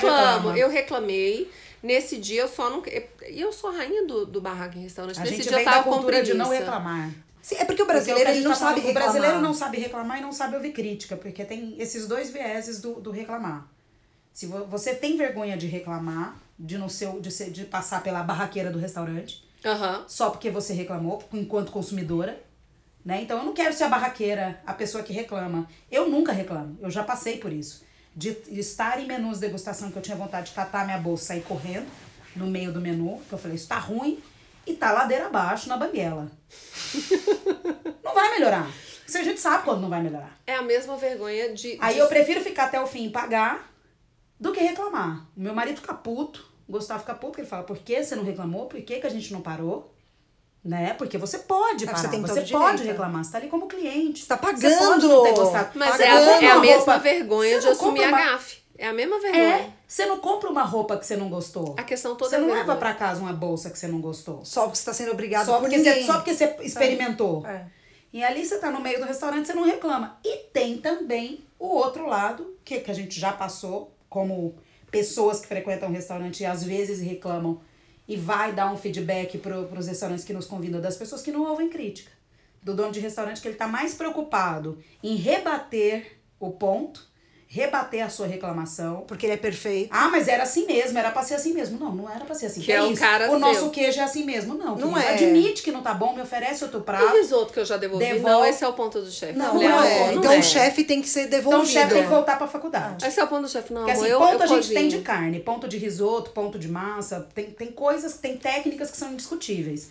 reclama. 0.50 0.58
eu 0.60 0.70
reclamei. 0.70 1.50
Nesse 1.84 2.18
dia 2.18 2.42
eu 2.42 2.48
só 2.48 2.70
não. 2.70 2.82
E 2.86 3.40
eu 3.40 3.52
sou 3.54 3.70
a 3.70 3.74
rainha 3.74 4.06
do, 4.06 4.26
do 4.26 4.42
barraco 4.42 4.78
em 4.78 4.82
restaurante. 4.82 5.18
A 5.18 5.22
Nesse 5.22 5.36
gente 5.38 5.44
dia 5.44 5.52
eu 5.52 5.56
vem 5.58 5.66
da 5.66 5.72
tava 5.72 5.84
com 5.84 5.92
cultura 5.92 6.24
de 6.24 6.34
não 6.34 6.50
reclamar. 6.50 7.12
Sim, 7.42 7.56
é 7.56 7.66
porque 7.66 7.82
o 7.82 7.86
Porque 7.86 7.94
brasileiro 7.94 8.20
o 8.20 8.24
que 8.24 8.28
a 8.28 8.32
ele 8.32 8.38
gente 8.40 8.44
não 8.50 8.52
tá 8.54 8.60
sabe 8.60 8.80
reclamar. 8.82 9.02
O 9.10 9.12
brasileiro 9.12 9.42
não 9.42 9.54
sabe 9.54 9.78
reclamar 9.80 10.18
e 10.18 10.22
não 10.22 10.32
sabe 10.34 10.56
ouvir 10.56 10.72
crítica, 10.74 11.16
porque 11.16 11.46
tem 11.46 11.76
esses 11.80 12.08
dois 12.08 12.30
vieses 12.30 12.82
do, 12.82 12.96
do 13.00 13.10
reclamar. 13.12 13.68
Se 14.34 14.46
vo- 14.48 14.66
você 14.66 14.94
tem 14.94 15.16
vergonha 15.16 15.56
de 15.56 15.66
reclamar, 15.68 16.36
de 16.60 16.78
não 16.78 16.90
ser, 16.90 17.10
de 17.22 17.32
ser, 17.32 17.50
de 17.52 17.64
passar 17.66 18.04
pela 18.04 18.22
barraqueira 18.22 18.70
do 18.70 18.78
restaurante, 18.80 19.46
Aham. 19.64 20.04
só 20.08 20.30
porque 20.30 20.50
você 20.50 20.74
reclamou, 20.74 21.24
enquanto 21.32 21.72
consumidora, 21.72 22.42
né? 23.06 23.22
Então 23.22 23.38
eu 23.38 23.46
não 23.46 23.54
quero 23.54 23.74
ser 23.74 23.86
a 23.86 23.90
barraqueira, 23.90 24.60
a 24.66 24.74
pessoa 24.74 25.02
que 25.04 25.14
reclama. 25.14 25.68
Eu 25.90 26.10
nunca 26.10 26.34
reclamo, 26.34 26.78
eu 26.82 26.92
já 26.92 27.04
passei 27.04 27.38
por 27.38 27.54
isso. 27.54 27.86
De 28.18 28.36
estar 28.52 29.00
em 29.00 29.06
menus 29.06 29.36
de 29.40 29.46
degustação 29.46 29.92
que 29.92 29.98
eu 29.98 30.02
tinha 30.02 30.18
vontade 30.18 30.50
de 30.50 30.56
catar 30.56 30.86
minha 30.86 30.98
bolsa 30.98 31.24
e 31.24 31.28
sair 31.28 31.42
correndo 31.44 31.88
no 32.36 32.48
meio 32.48 32.74
do 32.74 32.82
menu, 32.82 33.22
que 33.30 33.34
eu 33.34 33.38
falei, 33.38 33.56
isso 33.56 33.68
tá 33.68 33.78
ruim, 33.78 34.20
e 34.66 34.74
tá 34.74 34.92
ladeira 34.92 35.28
abaixo 35.28 35.70
na 35.70 35.78
banguela. 35.78 36.32
não 38.04 38.14
vai 38.16 38.32
melhorar. 38.32 38.70
Isso 39.08 39.18
a 39.20 39.24
gente 39.24 39.40
sabe 39.40 39.64
quando 39.64 39.82
não 39.82 39.90
vai 39.90 40.02
melhorar. 40.02 40.36
É 40.48 40.56
a 40.56 40.62
mesma 40.64 40.98
vergonha 40.98 41.54
de. 41.54 41.78
Aí 41.80 41.94
de- 41.94 42.00
eu 42.00 42.08
prefiro 42.08 42.42
ficar 42.42 42.66
até 42.66 42.82
o 42.82 42.88
fim 42.88 43.06
e 43.06 43.10
pagar 43.12 43.72
do 44.40 44.52
que 44.52 44.60
reclamar. 44.60 45.28
O 45.36 45.40
meu 45.40 45.54
marido 45.54 45.80
fica 45.80 45.94
puto, 45.94 46.46
Gustavo 46.68 47.00
fica 47.02 47.14
puto, 47.14 47.28
porque 47.28 47.42
ele 47.42 47.48
fala, 47.48 47.64
por 47.64 47.78
que 47.78 48.04
você 48.04 48.16
não 48.16 48.24
reclamou? 48.24 48.66
Por 48.66 48.82
que, 48.82 49.00
que 49.00 49.08
a 49.08 49.12
gente 49.12 49.32
não 49.32 49.42
parou? 49.42 49.94
Né? 50.68 50.94
Porque 50.98 51.18
você 51.18 51.40
pode 51.40 51.86
É, 51.86 51.88
parar, 51.88 51.98
você 52.10 52.18
você, 52.20 52.52
pode 52.52 52.78
direito. 52.78 52.82
reclamar, 52.98 53.24
você 53.24 53.32
tá 53.32 53.38
ali 53.38 53.48
como 53.48 53.68
cliente. 53.68 54.20
Você 54.22 54.28
tá 54.28 54.36
Você 54.36 54.42
pagando. 54.46 54.78
pode 54.78 55.08
não 55.08 55.24
ter 55.24 55.34
gostado. 55.34 55.70
Mas 55.76 55.96
Você 55.96 56.04
é 56.04 56.08
a, 56.12 56.20
é 56.20 56.52
a 56.52 56.54
uma 56.56 56.62
mesma 56.62 56.76
roupa- 56.78 56.98
vergonha 56.98 57.56
você 57.56 57.68
de 57.68 57.68
assumir 57.70 58.02
compra 58.02 58.06
a 58.06 58.10
uma- 58.10 58.32
gafe. 58.34 58.58
É 58.78 58.88
a 58.88 58.94
mesma 58.94 59.20
vergonha. 59.20 59.44
É, 59.44 59.70
você 59.88 60.06
não 60.06 60.18
compra 60.20 60.50
uma 60.50 60.64
roupa 60.64 60.98
que 60.98 61.06
você 61.08 61.16
não 61.16 61.30
gostou. 61.30 61.74
A 61.78 61.84
questão 61.84 62.16
toda 62.16 62.30
Você 62.30 62.36
é 62.36 62.40
não 62.40 62.48
vergonha. 62.48 62.66
leva 62.68 62.78
pra 62.78 62.94
casa 62.94 63.22
uma 63.22 63.32
bolsa 63.32 63.70
que 63.70 63.80
você 63.80 63.88
não 63.88 64.02
gostou. 64.02 64.44
Só 64.44 64.64
porque 64.64 64.78
você 64.78 64.86
tá 64.86 64.94
sendo 64.94 65.12
obrigado 65.14 65.46
Só 65.46 65.54
por 65.54 65.62
porque, 65.62 65.78
ninguém. 65.78 66.02
você, 66.02 66.06
só 66.06 66.14
porque 66.16 66.34
você 66.34 66.56
experimentou. 66.62 67.46
É. 67.48 67.66
E 68.12 68.22
ali 68.24 68.46
você 68.46 68.58
tá 68.60 68.70
no 68.70 68.82
meio 68.82 69.00
do 69.00 69.06
restaurante, 69.06 69.48
você 69.48 69.54
não 69.54 69.64
reclama. 69.64 70.20
E 70.24 70.38
tem 70.54 70.78
também 70.80 71.46
o 71.58 71.68
outro 71.68 72.08
lado, 72.08 72.56
que, 72.66 72.80
que 72.82 72.92
a 72.92 72.94
gente 72.94 73.18
já 73.20 73.32
passou, 73.32 73.96
como 74.10 74.54
pessoas 74.92 75.40
que 75.40 75.48
frequentam 75.48 75.90
o 75.90 75.92
restaurante 75.94 76.42
e 76.42 76.46
às 76.46 76.62
vezes 76.64 77.00
reclamam 77.02 77.62
e 78.08 78.16
vai 78.16 78.54
dar 78.54 78.72
um 78.72 78.78
feedback 78.78 79.38
para 79.38 79.60
os 79.60 79.88
restaurantes 79.88 80.24
que 80.24 80.34
nos 80.34 80.46
convidam, 80.46 80.80
das 80.80 80.98
pessoas 80.98 81.22
que 81.22 81.32
não 81.32 81.44
ouvem 81.44 81.70
crítica. 81.70 82.12
Do 82.62 82.76
dono 82.76 82.92
de 82.92 83.00
restaurante 83.00 83.42
que 83.42 83.48
ele 83.48 83.56
tá 83.58 83.68
mais 83.68 83.94
preocupado 83.94 84.78
em 85.04 85.16
rebater 85.16 86.18
o 86.40 86.52
ponto 86.52 87.08
rebater 87.50 88.06
a 88.06 88.10
sua 88.10 88.28
reclamação. 88.28 89.06
Porque 89.08 89.26
ele 89.26 89.34
é 89.34 89.38
perfeito. 89.38 89.90
Ah, 89.92 90.10
mas 90.10 90.28
era 90.28 90.44
assim 90.44 90.66
mesmo, 90.68 90.98
era 91.00 91.12
pra 91.12 91.24
ser 91.24 91.36
assim 91.36 91.54
mesmo. 91.54 91.80
Não, 91.80 91.96
não 91.96 92.10
era 92.10 92.26
pra 92.26 92.36
ser 92.36 92.48
assim. 92.48 92.60
Que 92.60 92.74
é 92.74 92.82
um 92.84 92.92
isso? 92.92 93.02
cara 93.02 93.28
o 93.28 93.30
seu. 93.32 93.40
nosso 93.40 93.70
queijo 93.70 94.00
é 94.00 94.04
assim 94.04 94.26
mesmo. 94.26 94.54
Não, 94.56 94.76
Não 94.76 94.94
querido. 94.94 95.00
é. 95.00 95.14
Admite 95.14 95.64
que 95.64 95.72
não 95.72 95.82
tá 95.82 95.94
bom, 95.94 96.14
me 96.14 96.22
oferece 96.22 96.64
outro 96.66 96.82
E 96.82 96.84
prato. 96.84 97.16
risoto 97.16 97.54
que 97.54 97.60
eu 97.60 97.66
já 97.66 97.78
devolvi? 97.78 98.06
Devolve. 98.06 98.26
Não, 98.26 98.46
esse 98.46 98.64
é 98.64 98.68
o 98.68 98.74
ponto 98.74 99.00
do 99.00 99.10
chefe. 99.10 99.38
Não, 99.40 99.54
Falei, 99.54 99.68
Não 99.70 99.78
amor, 99.80 99.88
é. 99.90 100.06
não 100.12 100.14
Então 100.20 100.32
é. 100.34 100.40
o 100.40 100.44
chefe 100.44 100.84
tem 100.84 101.02
que 101.02 101.08
ser 101.08 101.22
Então 101.22 101.40
devolvido. 101.40 101.64
o 101.64 101.66
chefe 101.68 101.94
tem 101.94 102.04
que 102.04 102.10
voltar 102.10 102.38
pra 102.38 102.48
faculdade. 102.48 103.06
Esse 103.06 103.20
é 103.20 103.24
o 103.24 103.28
ponto 103.28 103.44
do 103.44 103.50
chefe. 103.50 103.72
Não, 103.74 103.86
Porque 103.86 103.92
assim, 103.98 104.08
eu, 104.08 104.20
ponto 104.20 104.34
eu 104.34 104.42
a 104.44 104.48
gente 104.48 104.58
cozinho. 104.58 104.80
tem 104.80 104.88
de 104.90 105.00
carne, 105.00 105.40
ponto 105.40 105.68
de 105.68 105.78
risoto, 105.78 106.32
ponto 106.32 106.60
de 106.60 106.68
massa, 106.68 107.28
tem, 107.34 107.46
tem 107.52 107.68
coisas, 107.72 108.18
tem 108.18 108.36
técnicas 108.38 108.92
que 108.92 108.98
são 108.98 109.12
indiscutíveis. 109.14 109.90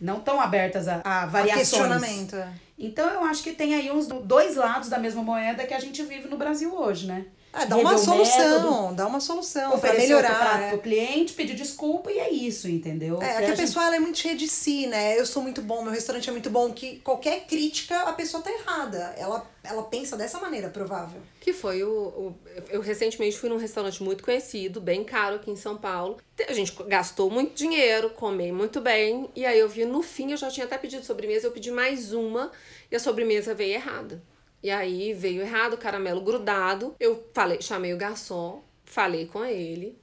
Não 0.00 0.18
estão 0.18 0.40
abertas 0.40 0.86
a, 0.88 1.00
a 1.04 1.22
A 1.22 1.26
variações. 1.26 1.68
questionamento. 1.70 2.36
é. 2.36 2.48
Então 2.78 3.08
eu 3.08 3.24
acho 3.24 3.42
que 3.42 3.52
tem 3.52 3.74
aí 3.74 3.90
uns 3.90 4.06
do- 4.06 4.20
dois 4.20 4.54
lados 4.54 4.88
da 4.88 4.98
mesma 4.98 5.22
moeda 5.22 5.66
que 5.66 5.74
a 5.74 5.80
gente 5.80 6.02
vive 6.04 6.28
no 6.28 6.36
Brasil 6.36 6.72
hoje, 6.74 7.06
né? 7.06 7.24
É, 7.62 7.66
dá 7.66 7.76
uma 7.76 7.90
Rever 7.90 8.08
o 8.08 8.16
método, 8.18 8.26
solução, 8.34 8.94
dá 8.94 9.06
uma 9.06 9.20
solução 9.20 9.72
outro 9.72 9.98
melhorar. 9.98 10.38
prato 10.38 10.62
é. 10.64 10.68
pro 10.70 10.78
cliente, 10.78 11.32
pedir 11.32 11.54
desculpa 11.54 12.10
e 12.12 12.18
é 12.18 12.30
isso, 12.30 12.68
entendeu? 12.68 13.16
É, 13.16 13.26
Porque 13.26 13.38
que 13.38 13.44
a 13.44 13.46
gente- 13.48 13.60
pessoa 13.60 13.86
ela 13.86 13.96
é 13.96 14.00
muito 14.00 14.18
cheia 14.18 14.34
de 14.36 14.46
si, 14.48 14.86
né? 14.86 15.18
Eu 15.18 15.26
sou 15.26 15.42
muito 15.42 15.60
bom, 15.62 15.82
meu 15.82 15.92
restaurante 15.92 16.28
é 16.28 16.32
muito 16.32 16.50
bom, 16.50 16.72
que 16.72 17.00
qualquer 17.00 17.46
crítica 17.46 18.00
a 18.02 18.12
pessoa 18.12 18.42
tá 18.42 18.50
errada. 18.50 19.14
Ela, 19.18 19.44
ela 19.64 19.82
pensa 19.84 20.16
dessa 20.16 20.38
maneira, 20.40 20.68
provável. 20.68 21.20
Que 21.40 21.52
foi 21.52 21.82
o, 21.82 21.90
o- 21.90 22.34
Eu 22.70 22.80
recentemente 22.80 23.38
fui 23.38 23.48
num 23.48 23.56
restaurante 23.56 24.02
muito 24.02 24.22
conhecido, 24.22 24.80
bem 24.80 25.02
caro 25.04 25.36
aqui 25.36 25.50
em 25.50 25.56
São 25.56 25.76
Paulo. 25.76 26.18
A 26.48 26.52
gente 26.52 26.72
gastou 26.86 27.30
muito 27.30 27.54
dinheiro, 27.54 28.10
comei 28.10 28.52
muito 28.52 28.80
bem. 28.80 29.28
E 29.34 29.44
aí 29.46 29.58
eu 29.58 29.68
vi 29.68 29.84
no 29.84 30.02
fim, 30.02 30.30
eu 30.32 30.36
já 30.36 30.48
tinha 30.50 30.66
até 30.66 30.76
pedido 30.78 31.04
sobremesa, 31.04 31.46
eu 31.46 31.50
pedi 31.52 31.70
mais 31.70 32.12
uma 32.12 32.50
e 32.90 32.96
a 32.96 33.00
sobremesa 33.00 33.54
veio 33.54 33.74
errada. 33.74 34.22
E 34.62 34.70
aí 34.70 35.12
veio 35.12 35.42
errado, 35.42 35.74
o 35.74 35.78
caramelo 35.78 36.20
grudado. 36.20 36.94
Eu 36.98 37.28
falei, 37.32 37.60
chamei 37.60 37.94
o 37.94 37.96
garçom, 37.96 38.62
falei 38.84 39.26
com 39.26 39.44
ele. 39.44 39.98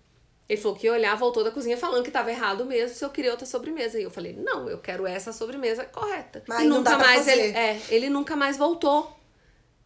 Ele 0.47 0.61
falou 0.61 0.77
que 0.77 0.85
ia 0.85 0.93
olhar, 0.93 1.15
voltou 1.15 1.43
da 1.43 1.51
cozinha 1.51 1.75
falando 1.75 2.03
que 2.03 2.11
tava 2.11 2.29
errado 2.29 2.65
mesmo, 2.65 2.95
se 2.95 3.03
eu 3.03 3.09
queria 3.09 3.31
outra 3.31 3.47
sobremesa. 3.47 3.99
E 3.99 4.03
eu 4.03 4.11
falei, 4.11 4.33
não, 4.33 4.69
eu 4.69 4.77
quero 4.77 5.07
essa 5.07 5.33
sobremesa 5.33 5.85
correta. 5.85 6.43
Mas 6.47 6.61
e 6.61 6.67
não 6.67 6.77
nunca 6.77 6.97
mais 6.97 7.27
ele. 7.27 7.57
É, 7.57 7.81
ele 7.89 8.09
nunca 8.09 8.35
mais 8.35 8.55
voltou. 8.55 9.11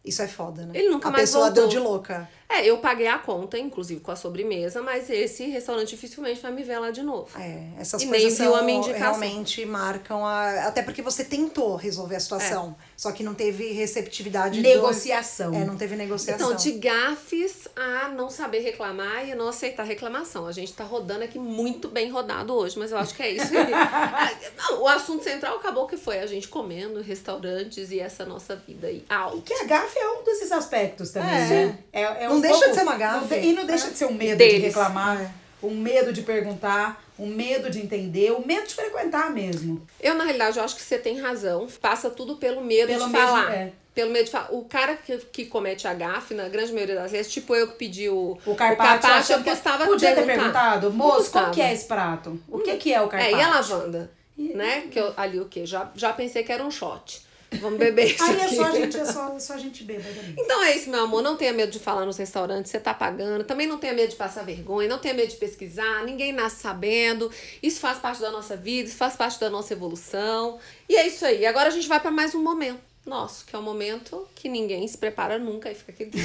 Isso 0.04 0.22
é 0.22 0.28
foda, 0.28 0.66
né? 0.66 0.72
Ele 0.74 0.90
nunca 0.90 1.08
a 1.08 1.12
mais 1.12 1.22
pessoa 1.22 1.46
voltou. 1.46 1.62
deu 1.62 1.70
de 1.70 1.78
louca. 1.78 2.28
É, 2.52 2.64
eu 2.66 2.78
paguei 2.78 3.06
a 3.06 3.16
conta, 3.16 3.56
inclusive 3.56 4.00
com 4.00 4.10
a 4.10 4.16
sobremesa, 4.16 4.82
mas 4.82 5.08
esse 5.08 5.46
restaurante 5.46 5.90
dificilmente 5.90 6.40
vai 6.40 6.50
me 6.50 6.64
ver 6.64 6.78
lá 6.80 6.90
de 6.90 7.00
novo. 7.02 7.28
É, 7.38 7.68
essas 7.78 8.02
E 8.02 8.06
coisas 8.08 8.32
são, 8.32 8.52
realmente 8.98 9.64
marcam 9.64 10.26
a... 10.26 10.66
Até 10.66 10.82
porque 10.82 11.00
você 11.00 11.22
tentou 11.24 11.76
resolver 11.76 12.16
a 12.16 12.20
situação, 12.20 12.74
só 12.96 13.12
que 13.12 13.22
não 13.22 13.34
teve 13.34 13.70
receptividade. 13.72 14.60
do- 14.60 14.68
Negociação. 14.68 15.54
É, 15.54 15.64
não 15.64 15.76
teve 15.76 15.94
negociação. 15.94 16.48
Então, 16.52 16.56
de 16.56 16.72
gafes 16.72 17.68
a 17.76 18.08
não 18.08 18.28
saber 18.28 18.60
reclamar 18.60 19.26
e 19.28 19.32
a 19.32 19.36
não 19.36 19.48
aceitar 19.48 19.84
reclamação. 19.84 20.46
A 20.46 20.52
gente 20.52 20.72
tá 20.72 20.82
rodando 20.82 21.22
aqui 21.22 21.38
muito 21.38 21.86
bem 21.88 22.10
rodado 22.10 22.52
hoje, 22.52 22.76
mas 22.78 22.90
eu 22.90 22.98
acho 22.98 23.14
que 23.14 23.22
é 23.22 23.30
isso. 23.30 23.52
O 24.80 24.88
assunto 24.88 25.22
central 25.24 25.56
acabou 25.56 25.86
que 25.86 25.96
foi 25.96 26.18
a 26.20 26.26
gente 26.26 26.48
comendo, 26.48 27.00
restaurantes 27.00 27.90
e 27.90 28.00
essa 28.00 28.24
nossa 28.24 28.56
vida 28.56 28.86
aí. 28.86 29.04
E 29.08 29.12
Alto. 29.12 29.42
que 29.42 29.52
a 29.54 29.64
gafe 29.64 29.98
é 29.98 30.08
um 30.10 30.24
desses 30.24 30.50
aspectos 30.52 31.10
também, 31.10 31.30
É. 31.30 31.48
né? 31.66 31.78
É, 31.92 32.02
é 32.24 32.28
Não 32.28 32.39
um 32.40 32.42
deixa 32.42 32.58
pouco- 32.58 32.70
de 32.70 32.76
ser 32.76 32.82
uma 32.82 32.96
gafe. 32.96 33.20
não 33.20 33.26
de- 33.40 33.46
e 33.46 33.52
não 33.52 33.64
deixa 33.66 33.86
É. 33.86 33.90
de 33.90 33.96
ser 33.98 34.04
um 34.06 34.12
medo 34.14 34.30
de 34.32 34.36
Deles. 34.36 34.62
reclamar, 34.64 35.34
um 35.62 35.70
medo 35.76 36.12
de 36.12 36.22
perguntar, 36.22 37.02
um 37.18 37.26
medo 37.26 37.70
de 37.70 37.78
entender, 37.80 38.32
um 38.32 38.44
medo 38.44 38.66
de 38.66 38.74
frequentar 38.74 39.30
mesmo. 39.30 39.86
Eu, 40.00 40.14
na 40.14 40.24
realidade, 40.24 40.58
eu 40.58 40.64
acho 40.64 40.74
que 40.76 40.82
você 40.82 40.98
tem 40.98 41.20
razão. 41.20 41.66
Passa 41.80 42.08
tudo 42.10 42.36
pelo 42.36 42.60
medo 42.62 42.88
Pelo 42.88 43.06
de 43.06 43.10
mesmo- 43.12 43.26
falar. 43.28 43.52
é. 43.54 43.72
Pelo 43.94 44.10
medo 44.12 44.24
de 44.26 44.30
falar. 44.30 44.48
O 44.52 44.64
cara 44.64 44.94
que, 44.96 45.18
que 45.18 45.44
comete 45.46 45.86
a 45.86 45.92
gafe, 45.92 46.32
na 46.32 46.48
grande 46.48 46.72
maioria 46.72 46.94
das 46.94 47.10
vezes, 47.10 47.30
tipo 47.30 47.54
eu 47.54 47.68
que 47.68 47.74
pedi 47.74 48.08
o, 48.08 48.38
O 48.46 48.54
carpaccio, 48.54 49.10
eu 49.10 49.14
achando 49.16 49.44
que 49.44 49.50
custava 49.50 49.84
podia 49.84 50.14
ter 50.14 50.24
perguntado, 50.24 50.90
moço, 50.92 51.30
qual 51.32 51.50
que 51.50 51.60
é 51.60 51.74
esse 51.74 51.84
prato? 51.86 52.40
O 52.48 52.60
que 52.60 52.76
que 52.76 52.94
é 52.94 53.00
o 53.02 53.08
carpaccio? 53.08 53.36
É, 53.36 53.40
e 53.40 53.42
a 53.42 53.48
lavanda? 53.50 54.10
Né? 54.38 54.84
Que 54.90 54.98
eu, 54.98 55.12
ali 55.16 55.38
o 55.40 55.44
quê? 55.46 55.66
Já, 55.66 55.90
já 55.94 56.12
pensei 56.14 56.42
que 56.42 56.50
era 56.52 56.64
um 56.64 56.70
shot. 56.70 57.20
Vamos 57.60 57.78
beber 57.78 58.14
isso 58.14 58.22
Aí 58.22 58.38
é 58.38 58.44
aqui. 58.44 58.56
só 58.56 58.64
a 58.64 58.70
gente, 58.70 58.96
é 58.96 59.04
só, 59.04 59.34
é 59.36 59.40
só 59.40 59.58
gente 59.58 59.82
bêbada. 59.82 60.14
Então 60.38 60.62
é 60.62 60.76
isso, 60.76 60.88
meu 60.88 61.02
amor. 61.02 61.20
Não 61.22 61.36
tenha 61.36 61.52
medo 61.52 61.72
de 61.72 61.78
falar 61.78 62.06
nos 62.06 62.16
restaurantes, 62.16 62.70
você 62.70 62.78
tá 62.78 62.94
pagando. 62.94 63.44
Também 63.44 63.66
não 63.66 63.76
tenha 63.78 63.92
medo 63.92 64.10
de 64.10 64.16
passar 64.16 64.44
vergonha, 64.44 64.88
não 64.88 64.98
tenha 64.98 65.14
medo 65.14 65.30
de 65.30 65.36
pesquisar. 65.36 66.04
Ninguém 66.04 66.32
nasce 66.32 66.60
sabendo. 66.62 67.30
Isso 67.62 67.80
faz 67.80 67.98
parte 67.98 68.20
da 68.20 68.30
nossa 68.30 68.56
vida, 68.56 68.88
isso 68.88 68.96
faz 68.96 69.16
parte 69.16 69.40
da 69.40 69.50
nossa 69.50 69.72
evolução. 69.72 70.58
E 70.88 70.96
é 70.96 71.06
isso 71.06 71.24
aí. 71.26 71.44
Agora 71.44 71.68
a 71.68 71.72
gente 71.72 71.88
vai 71.88 71.98
para 71.98 72.10
mais 72.10 72.34
um 72.34 72.42
momento 72.42 72.90
nosso, 73.04 73.44
que 73.46 73.56
é 73.56 73.58
um 73.58 73.62
momento 73.62 74.28
que 74.34 74.48
ninguém 74.48 74.86
se 74.86 74.96
prepara 74.96 75.38
nunca 75.38 75.70
e 75.70 75.74
fica 75.74 75.90
aquele 75.90 76.10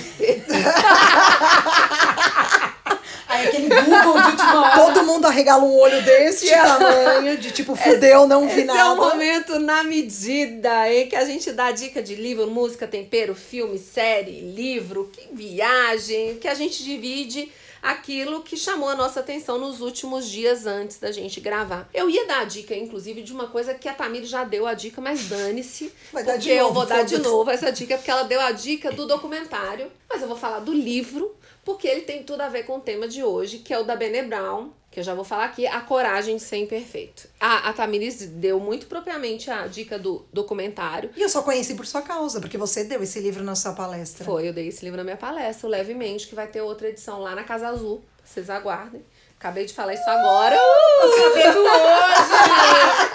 aquele 3.47 3.69
Google 3.69 4.21
de 4.21 4.27
última 4.29 4.62
hora. 4.62 4.75
Todo 4.75 5.03
mundo 5.05 5.25
arregala 5.25 5.63
um 5.63 5.75
olho 5.77 6.01
desse 6.03 6.49
tamanho, 6.49 7.38
de 7.38 7.51
tipo, 7.51 7.75
fudeu, 7.75 8.27
não 8.27 8.47
vi 8.47 8.62
Esse 8.62 8.65
nada. 8.65 8.79
é 8.79 8.86
um 8.86 8.95
momento 8.95 9.60
na 9.60 9.84
medida 9.84 10.91
em 10.93 11.08
que 11.08 11.15
a 11.15 11.25
gente 11.25 11.51
dá 11.51 11.71
dica 11.71 12.01
de 12.01 12.15
livro, 12.15 12.49
música, 12.49 12.88
tempero, 12.88 13.36
filme, 13.36 13.77
série, 13.77 14.41
livro, 14.41 15.10
que 15.12 15.27
viagem, 15.34 16.38
que 16.38 16.47
a 16.47 16.53
gente 16.53 16.84
divide 16.84 17.51
aquilo 17.81 18.41
que 18.41 18.58
chamou 18.58 18.89
a 18.89 18.95
nossa 18.95 19.19
atenção 19.19 19.60
nos 19.60 19.79
últimos 19.79 20.27
dias 20.27 20.65
antes 20.65 20.97
da 20.97 21.12
gente 21.12 21.39
gravar. 21.39 21.88
Eu 21.93 22.10
ia 22.10 22.25
dar 22.25 22.39
a 22.39 22.43
dica, 22.43 22.75
inclusive, 22.75 23.21
de 23.21 23.31
uma 23.31 23.47
coisa 23.47 23.75
que 23.75 23.88
a 23.88 23.93
Tamir 23.93 24.23
já 24.25 24.43
deu 24.43 24.65
a 24.65 24.73
dica, 24.73 24.99
mas 24.99 25.25
dane-se. 25.27 25.91
Porque 26.12 26.38
de 26.39 26.49
eu 26.49 26.63
novo, 26.63 26.73
vou 26.73 26.86
dar 26.88 27.03
de 27.03 27.19
novo 27.19 27.51
essa 27.51 27.71
dica, 27.71 27.95
porque 27.95 28.10
ela 28.10 28.23
deu 28.23 28.41
a 28.41 28.51
dica 28.51 28.91
do 28.91 29.05
documentário. 29.05 29.91
Mas 30.10 30.19
eu 30.19 30.27
vou 30.27 30.36
falar 30.36 30.60
do 30.60 30.73
livro, 30.73 31.36
porque 31.65 31.88
ele 31.88 32.01
tem 32.01 32.23
tudo 32.23 32.41
a 32.41 32.47
ver 32.47 32.63
com 32.63 32.78
o 32.78 32.80
tema 32.80 33.08
de 33.08 33.23
hoje, 33.23 33.58
que 33.58 33.73
é 33.73 33.80
o 33.80 33.84
da 33.84 33.95
Bene 33.95 34.21
Brown, 34.21 34.69
que 34.91 34.99
eu 34.99 35.04
já 35.04 35.15
vou 35.15 35.25
falar 35.25 35.45
aqui, 35.45 35.65
A 35.65 35.82
Coragem 35.82 36.38
de 36.38 36.43
Ser 36.43 36.58
Imperfeito. 36.58 37.28
A, 37.39 37.69
a 37.69 37.73
Tamiris 37.73 38.28
deu 38.28 38.60
muito 38.60 38.86
propriamente 38.86 39.49
a 39.49 39.65
dica 39.67 39.97
do 39.97 40.23
documentário. 40.32 41.10
E 41.17 41.21
eu 41.21 41.28
só 41.28 41.41
conheci 41.41 41.73
por 41.73 41.86
sua 41.86 42.04
causa, 42.04 42.39
porque 42.39 42.58
você 42.58 42.84
deu 42.84 43.01
esse 43.01 43.19
livro 43.19 43.43
na 43.43 43.56
sua 43.56 43.73
palestra. 43.73 44.23
Foi, 44.23 44.47
eu 44.47 44.54
dei 44.54 44.67
esse 44.67 44.86
livro 44.86 44.97
na 44.97 45.04
minha 45.04 45.17
palestra, 45.17 45.67
o 45.67 45.69
Levemente, 45.69 46.28
que 46.28 46.36
vai 46.36 46.47
ter 46.47 46.62
outra 46.62 46.88
edição 46.88 47.19
lá 47.19 47.36
na 47.36 47.43
Casa 47.43 47.67
Azul. 47.67 48.01
Vocês 48.23 48.49
aguardem. 48.49 49.04
Acabei 49.38 49.65
de 49.65 49.73
falar 49.73 49.95
isso 49.95 50.10
agora. 50.10 50.56
Uh, 50.56 51.01
tô 51.01 51.12
sabendo 51.17 51.60
hoje! 51.60 53.10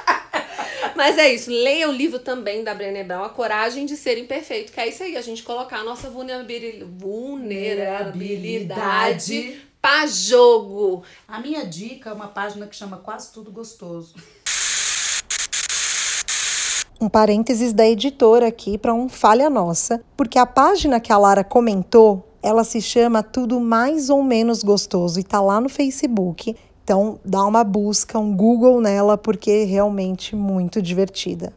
Mas 1.01 1.17
é 1.17 1.33
isso, 1.33 1.51
leia 1.51 1.89
o 1.89 1.93
livro 1.93 2.19
também 2.19 2.63
da 2.63 2.75
Brené 2.75 3.03
Brown, 3.03 3.25
A 3.25 3.31
Coragem 3.31 3.87
de 3.87 3.97
Ser 3.97 4.19
Imperfeito, 4.19 4.71
que 4.71 4.79
é 4.79 4.87
isso 4.87 5.03
aí, 5.03 5.17
a 5.17 5.23
gente 5.23 5.43
colocar 5.43 5.79
a 5.79 5.83
nossa 5.83 6.11
vulnerabili- 6.11 6.87
vulnerabilidade 6.99 9.63
pra 9.81 10.07
jogo. 10.07 11.03
A 11.27 11.41
minha 11.41 11.65
dica 11.65 12.11
é 12.11 12.13
uma 12.13 12.29
página 12.29 12.67
que 12.67 12.77
chama 12.77 12.99
Quase 12.99 13.33
Tudo 13.33 13.51
Gostoso. 13.51 14.15
Um 17.01 17.09
parênteses 17.09 17.73
da 17.73 17.89
editora 17.89 18.49
aqui 18.49 18.77
para 18.77 18.93
um 18.93 19.09
falha 19.09 19.49
nossa, 19.49 20.05
porque 20.19 20.39
a 20.39 20.45
página 20.45 21.01
que 21.01 21.11
a 21.11 21.17
Lara 21.17 21.43
comentou, 21.43 22.29
ela 22.43 22.63
se 22.63 22.83
chama 22.83 23.23
Tudo 23.23 23.59
Mais 23.59 24.11
ou 24.11 24.23
Menos 24.23 24.63
Gostoso 24.63 25.19
e 25.19 25.25
tá 25.25 25.41
lá 25.41 25.63
no 25.63 25.71
Facebook. 25.71 26.55
Então 26.85 27.19
dá 27.25 27.45
uma 27.45 27.65
busca, 27.65 28.19
um 28.19 28.35
Google 28.35 28.81
nela, 28.81 29.17
porque 29.17 29.51
é 29.51 29.65
realmente 29.65 30.35
muito 30.35 30.83
divertida. 30.83 31.53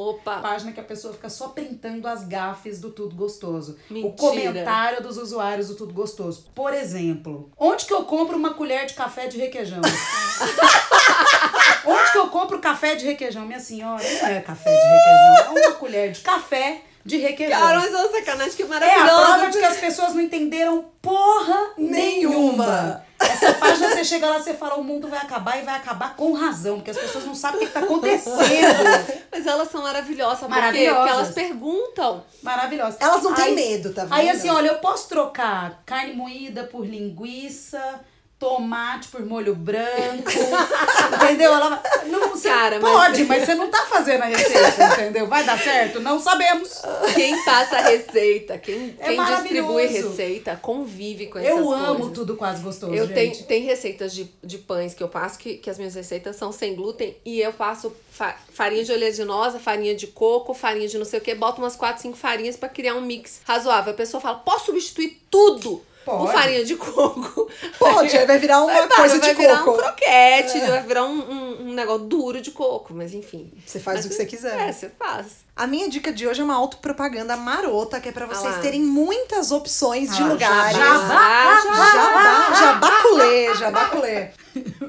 Opa! 0.00 0.38
página 0.38 0.72
que 0.72 0.80
a 0.80 0.84
pessoa 0.84 1.12
fica 1.12 1.28
só 1.28 1.48
printando 1.48 2.08
as 2.08 2.24
gafes 2.24 2.80
do 2.80 2.90
Tudo 2.90 3.14
Gostoso. 3.14 3.76
Mentira. 3.90 4.08
O 4.08 4.16
comentário 4.16 5.02
dos 5.02 5.18
usuários 5.18 5.68
do 5.68 5.74
Tudo 5.74 5.92
Gostoso. 5.92 6.46
Por 6.54 6.72
exemplo, 6.72 7.50
onde 7.58 7.84
que 7.84 7.92
eu 7.92 8.04
compro 8.04 8.36
uma 8.36 8.54
colher 8.54 8.86
de 8.86 8.94
café 8.94 9.26
de 9.26 9.36
requeijão? 9.36 9.80
onde 11.84 12.12
que 12.12 12.18
eu 12.18 12.28
compro 12.28 12.58
café 12.60 12.94
de 12.94 13.04
requeijão? 13.04 13.44
Minha 13.44 13.60
senhora, 13.60 14.02
não 14.02 14.28
é 14.28 14.40
café 14.40 14.70
de 14.70 14.86
requeijão, 14.86 15.58
é 15.58 15.66
uma 15.66 15.76
colher 15.76 16.12
de 16.12 16.20
café 16.20 16.82
de 17.04 17.16
requeijão. 17.16 17.58
Cara, 17.58 17.78
mas 17.80 17.92
é 17.92 17.96
uma 17.96 18.10
sacanagem, 18.10 18.52
que 18.54 18.62
É 18.62 18.66
a 18.66 18.68
maravilhosa! 18.68 19.24
prova 19.24 19.50
de 19.50 19.58
que 19.58 19.64
as 19.64 19.76
pessoas 19.78 20.14
não 20.14 20.20
entenderam 20.20 20.84
porra 21.00 21.70
nenhuma. 21.78 23.04
Essa 23.18 23.52
página 23.54 23.90
você 23.90 24.02
chega 24.04 24.26
lá 24.28 24.38
e 24.38 24.42
você 24.42 24.54
fala, 24.54 24.76
o 24.76 24.84
mundo 24.84 25.06
vai 25.08 25.18
acabar 25.18 25.58
e 25.58 25.62
vai 25.62 25.74
acabar 25.76 26.16
com 26.16 26.32
razão, 26.32 26.76
porque 26.76 26.90
as 26.90 26.96
pessoas 26.96 27.24
não 27.26 27.34
sabem 27.34 27.56
o 27.56 27.60
que 27.60 27.66
está 27.66 27.80
acontecendo. 27.80 28.38
Mas 29.30 29.46
elas 29.46 29.70
são 29.70 29.82
maravilhosas? 29.82 30.48
Maravilhosas. 30.48 30.96
Porque 30.96 31.10
elas 31.10 31.30
perguntam. 31.34 32.24
Maravilhosa. 32.42 32.96
Elas 32.98 33.22
não 33.22 33.34
têm 33.34 33.44
Aí- 33.46 33.54
medo, 33.54 33.92
tá 33.92 34.02
vendo? 34.04 34.14
Aí 34.14 34.30
assim, 34.30 34.48
olha, 34.48 34.68
eu 34.68 34.78
posso 34.78 35.08
trocar 35.08 35.82
carne 35.84 36.14
moída 36.14 36.64
por 36.64 36.86
linguiça, 36.86 38.00
tomate 38.40 39.08
por 39.08 39.24
molho 39.24 39.54
branco, 39.54 40.32
entendeu? 41.22 41.52
Ela 41.52 41.82
não, 42.06 42.30
você 42.30 42.48
Cara, 42.48 42.60
Cara, 42.60 42.80
mas 42.80 42.92
Pode, 42.92 43.24
mas 43.24 43.44
você 43.44 43.54
não 43.54 43.68
tá 43.70 43.84
fazendo 43.86 44.22
a 44.22 44.26
receita, 44.26 44.84
entendeu? 44.94 45.26
Vai 45.26 45.44
dar 45.44 45.58
certo? 45.58 46.00
Não 46.00 46.18
sabemos. 46.18 46.80
quem 47.14 47.44
passa 47.44 47.76
a 47.76 47.80
receita, 47.82 48.56
quem, 48.58 48.96
É 48.98 49.08
quem 49.14 49.24
distribui 49.24 49.86
receita, 49.86 50.56
convive 50.56 51.26
com 51.26 51.38
essas 51.38 51.50
Eu 51.50 51.64
coisas. 51.64 51.88
amo 51.88 52.10
tudo 52.10 52.34
quase 52.34 52.62
gostoso, 52.62 52.94
Eu 52.94 53.12
tenho 53.12 53.36
tem 53.44 53.62
receitas 53.62 54.12
de, 54.14 54.30
de 54.42 54.56
pães 54.58 54.94
que 54.94 55.02
eu 55.02 55.08
passo, 55.08 55.38
que, 55.38 55.56
que 55.58 55.68
as 55.68 55.76
minhas 55.76 55.94
receitas 55.94 56.36
são 56.36 56.50
sem 56.50 56.74
glúten, 56.74 57.14
e 57.24 57.40
eu 57.40 57.52
faço 57.52 57.94
fa- 58.10 58.36
farinha 58.52 58.82
de 58.84 58.90
oleaginosa, 58.92 59.58
farinha 59.58 59.94
de 59.94 60.06
coco, 60.06 60.54
farinha 60.54 60.88
de 60.88 60.96
não 60.96 61.04
sei 61.04 61.18
o 61.18 61.22
que, 61.22 61.34
boto 61.34 61.60
umas 61.60 61.76
4, 61.76 62.00
5 62.00 62.16
farinhas 62.16 62.56
pra 62.56 62.68
criar 62.70 62.94
um 62.94 63.02
mix 63.02 63.40
razoável. 63.44 63.92
A 63.92 63.96
pessoa 63.96 64.20
fala, 64.20 64.38
posso 64.38 64.66
substituir 64.66 65.20
tudo 65.30 65.82
Pode. 66.18 66.32
farinha 66.32 66.64
de 66.64 66.76
coco? 66.76 67.50
Pode, 67.78 68.16
aí 68.16 68.26
vai 68.26 68.38
virar 68.38 68.60
uma 68.64 68.72
Vai, 68.72 68.88
coisa 68.88 69.18
vai 69.18 69.30
de 69.30 69.34
virar 69.40 69.58
coco. 69.64 69.78
um 69.78 69.82
croquete, 69.82 70.60
vai 70.60 70.82
virar 70.82 71.04
um, 71.04 71.18
um, 71.20 71.62
um 71.68 71.72
negócio 71.74 72.06
duro 72.06 72.40
de 72.40 72.50
coco, 72.50 72.92
mas 72.94 73.14
enfim. 73.14 73.52
Você 73.66 73.78
faz 73.80 73.98
Mas 73.98 74.06
o 74.06 74.08
que 74.08 74.14
você 74.14 74.26
quiser. 74.26 74.68
É, 74.68 74.72
você 74.72 74.88
faz. 74.90 75.44
A 75.60 75.66
minha 75.66 75.90
dica 75.90 76.10
de 76.10 76.26
hoje 76.26 76.40
é 76.40 76.44
uma 76.44 76.54
autopropaganda 76.54 77.36
marota, 77.36 78.00
que 78.00 78.08
é 78.08 78.12
pra 78.12 78.24
vocês 78.24 78.54
lá. 78.56 78.60
terem 78.62 78.80
muitas 78.80 79.52
opções 79.52 80.08
de 80.16 80.22
Ah, 80.22 80.26
lugares. 80.26 80.74
jabá, 80.74 81.60
Jabá, 81.92 82.54
jabaculê, 82.58 83.54
jabaculê. 83.54 84.28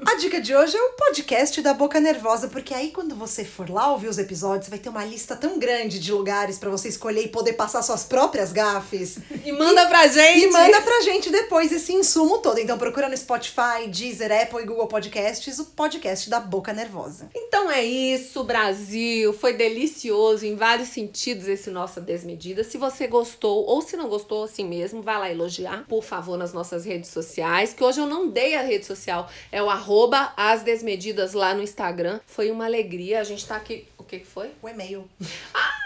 A 0.08 0.16
dica 0.16 0.42
de 0.42 0.56
hoje 0.56 0.76
é 0.76 0.82
o 0.82 0.94
podcast 0.94 1.62
da 1.62 1.74
Boca 1.74 2.00
Nervosa, 2.00 2.48
porque 2.48 2.74
aí 2.74 2.90
quando 2.90 3.16
você 3.16 3.44
for 3.46 3.70
lá 3.70 3.92
ouvir 3.92 4.08
os 4.08 4.18
episódios, 4.18 4.66
você 4.66 4.70
vai 4.72 4.80
ter 4.80 4.90
uma 4.90 5.04
lista 5.06 5.36
tão 5.36 5.60
grande 5.60 6.00
de 6.00 6.12
lugares 6.12 6.58
pra 6.58 6.70
você 6.70 6.88
escolher 6.88 7.22
e 7.26 7.28
poder 7.28 7.54
passar 7.54 7.82
suas 7.84 8.04
próprias 8.04 8.54
gafes. 8.54 9.18
E 9.44 9.52
manda 9.52 9.88
pra 9.88 10.08
gente! 10.08 10.40
E 10.46 10.52
manda 10.52 10.82
pra 10.82 11.02
gente 11.02 11.30
depois 11.32 11.72
esse 11.72 11.92
insumo 11.94 12.38
todo. 12.38 12.60
Então 12.60 12.78
procura 12.78 13.10
no 13.10 13.18
Spotify, 13.18 13.88
Deezer, 13.88 14.32
Apple 14.32 14.62
e 14.62 14.66
Google 14.66 14.88
Podcasts 14.88 15.58
o 15.60 15.66
podcast 15.66 16.30
da 16.30 16.40
Boca 16.40 16.72
Nervosa. 16.72 17.28
Então 17.36 17.70
é 17.70 17.84
isso, 17.84 18.44
Brasil. 18.44 19.34
Foi 19.34 19.54
delicioso 19.54 20.46
vários 20.62 20.90
sentidos 20.90 21.48
esse 21.48 21.72
nossa 21.72 22.00
Desmedida. 22.00 22.64
Se 22.64 22.78
você 22.78 23.08
gostou 23.08 23.66
ou 23.66 23.82
se 23.82 23.98
não 23.98 24.08
gostou 24.08 24.44
assim 24.44 24.64
mesmo, 24.64 25.02
vai 25.02 25.18
lá 25.18 25.32
elogiar, 25.32 25.86
por 25.88 26.04
favor, 26.04 26.38
nas 26.38 26.54
nossas 26.54 26.86
redes 26.86 27.10
sociais. 27.10 27.74
Que 27.74 27.84
hoje 27.84 28.00
eu 28.00 28.06
não 28.06 28.30
dei 28.30 28.54
a 28.54 28.62
rede 28.62 28.86
social, 28.86 29.28
é 29.52 29.64
o 29.64 29.72
arroba 29.72 30.32
as 30.38 30.62
desmedidas 30.62 31.34
lá 31.34 31.56
no 31.56 31.64
Instagram. 31.64 32.20
Foi 32.28 32.52
uma 32.52 32.66
alegria. 32.66 33.22
A 33.22 33.24
gente 33.24 33.44
tá 33.44 33.56
aqui. 33.56 33.88
O 33.98 34.04
que 34.04 34.20
que 34.20 34.28
foi? 34.28 34.52
O 34.62 34.70
e-mail. 34.70 35.10
O 35.20 35.81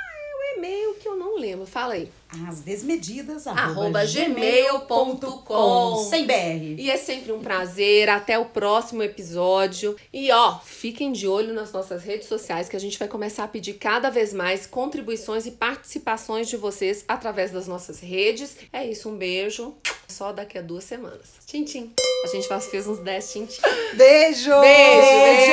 e-mail 0.66 0.96
que 0.96 1.08
eu 1.08 1.16
não 1.16 1.38
lembro. 1.38 1.66
Fala 1.66 1.94
aí. 1.94 2.10
As 2.50 2.60
desmedidas, 2.60 3.48
Arroba 3.48 4.04
gmail.com. 4.06 5.98
sem 6.10 6.26
BR. 6.26 6.76
E 6.78 6.92
é 6.92 6.98
sempre 6.98 7.32
um 7.32 7.40
prazer. 7.40 8.10
Até 8.10 8.38
o 8.38 8.46
próximo 8.46 9.02
episódio. 9.04 9.96
E 10.12 10.30
ó, 10.32 10.60
fiquem 10.60 11.12
de 11.12 11.28
olho 11.28 11.54
nas 11.54 11.72
nossas 11.72 12.04
redes 12.04 12.28
sociais 12.28 12.68
que 12.68 12.76
a 12.76 12.80
gente 12.80 13.00
vai 13.00 13.08
começar 13.08 13.44
a 13.46 13.48
pedir 13.48 13.74
cada 13.74 14.10
vez 14.10 14.34
mais 14.34 14.66
contribuições 14.66 15.46
e 15.46 15.52
participações 15.52 16.50
de 16.50 16.58
vocês 16.58 17.06
através 17.08 17.52
das 17.52 17.68
nossas 17.68 18.00
redes. 18.00 18.58
É 18.74 18.86
isso, 18.86 19.10
um 19.10 19.16
beijo. 19.16 19.74
Só 20.08 20.32
daqui 20.32 20.58
a 20.58 20.62
duas 20.62 20.84
semanas. 20.84 21.30
Tchim, 21.48 21.64
tchim. 21.64 21.94
A 22.24 22.28
gente 22.28 22.48
faz, 22.48 22.68
fez 22.68 22.86
uns 22.88 23.00
10 23.00 23.32
tchim, 23.32 23.46
tchim. 23.46 23.62
Beijo! 23.96 24.52
Beijo, 24.60 25.52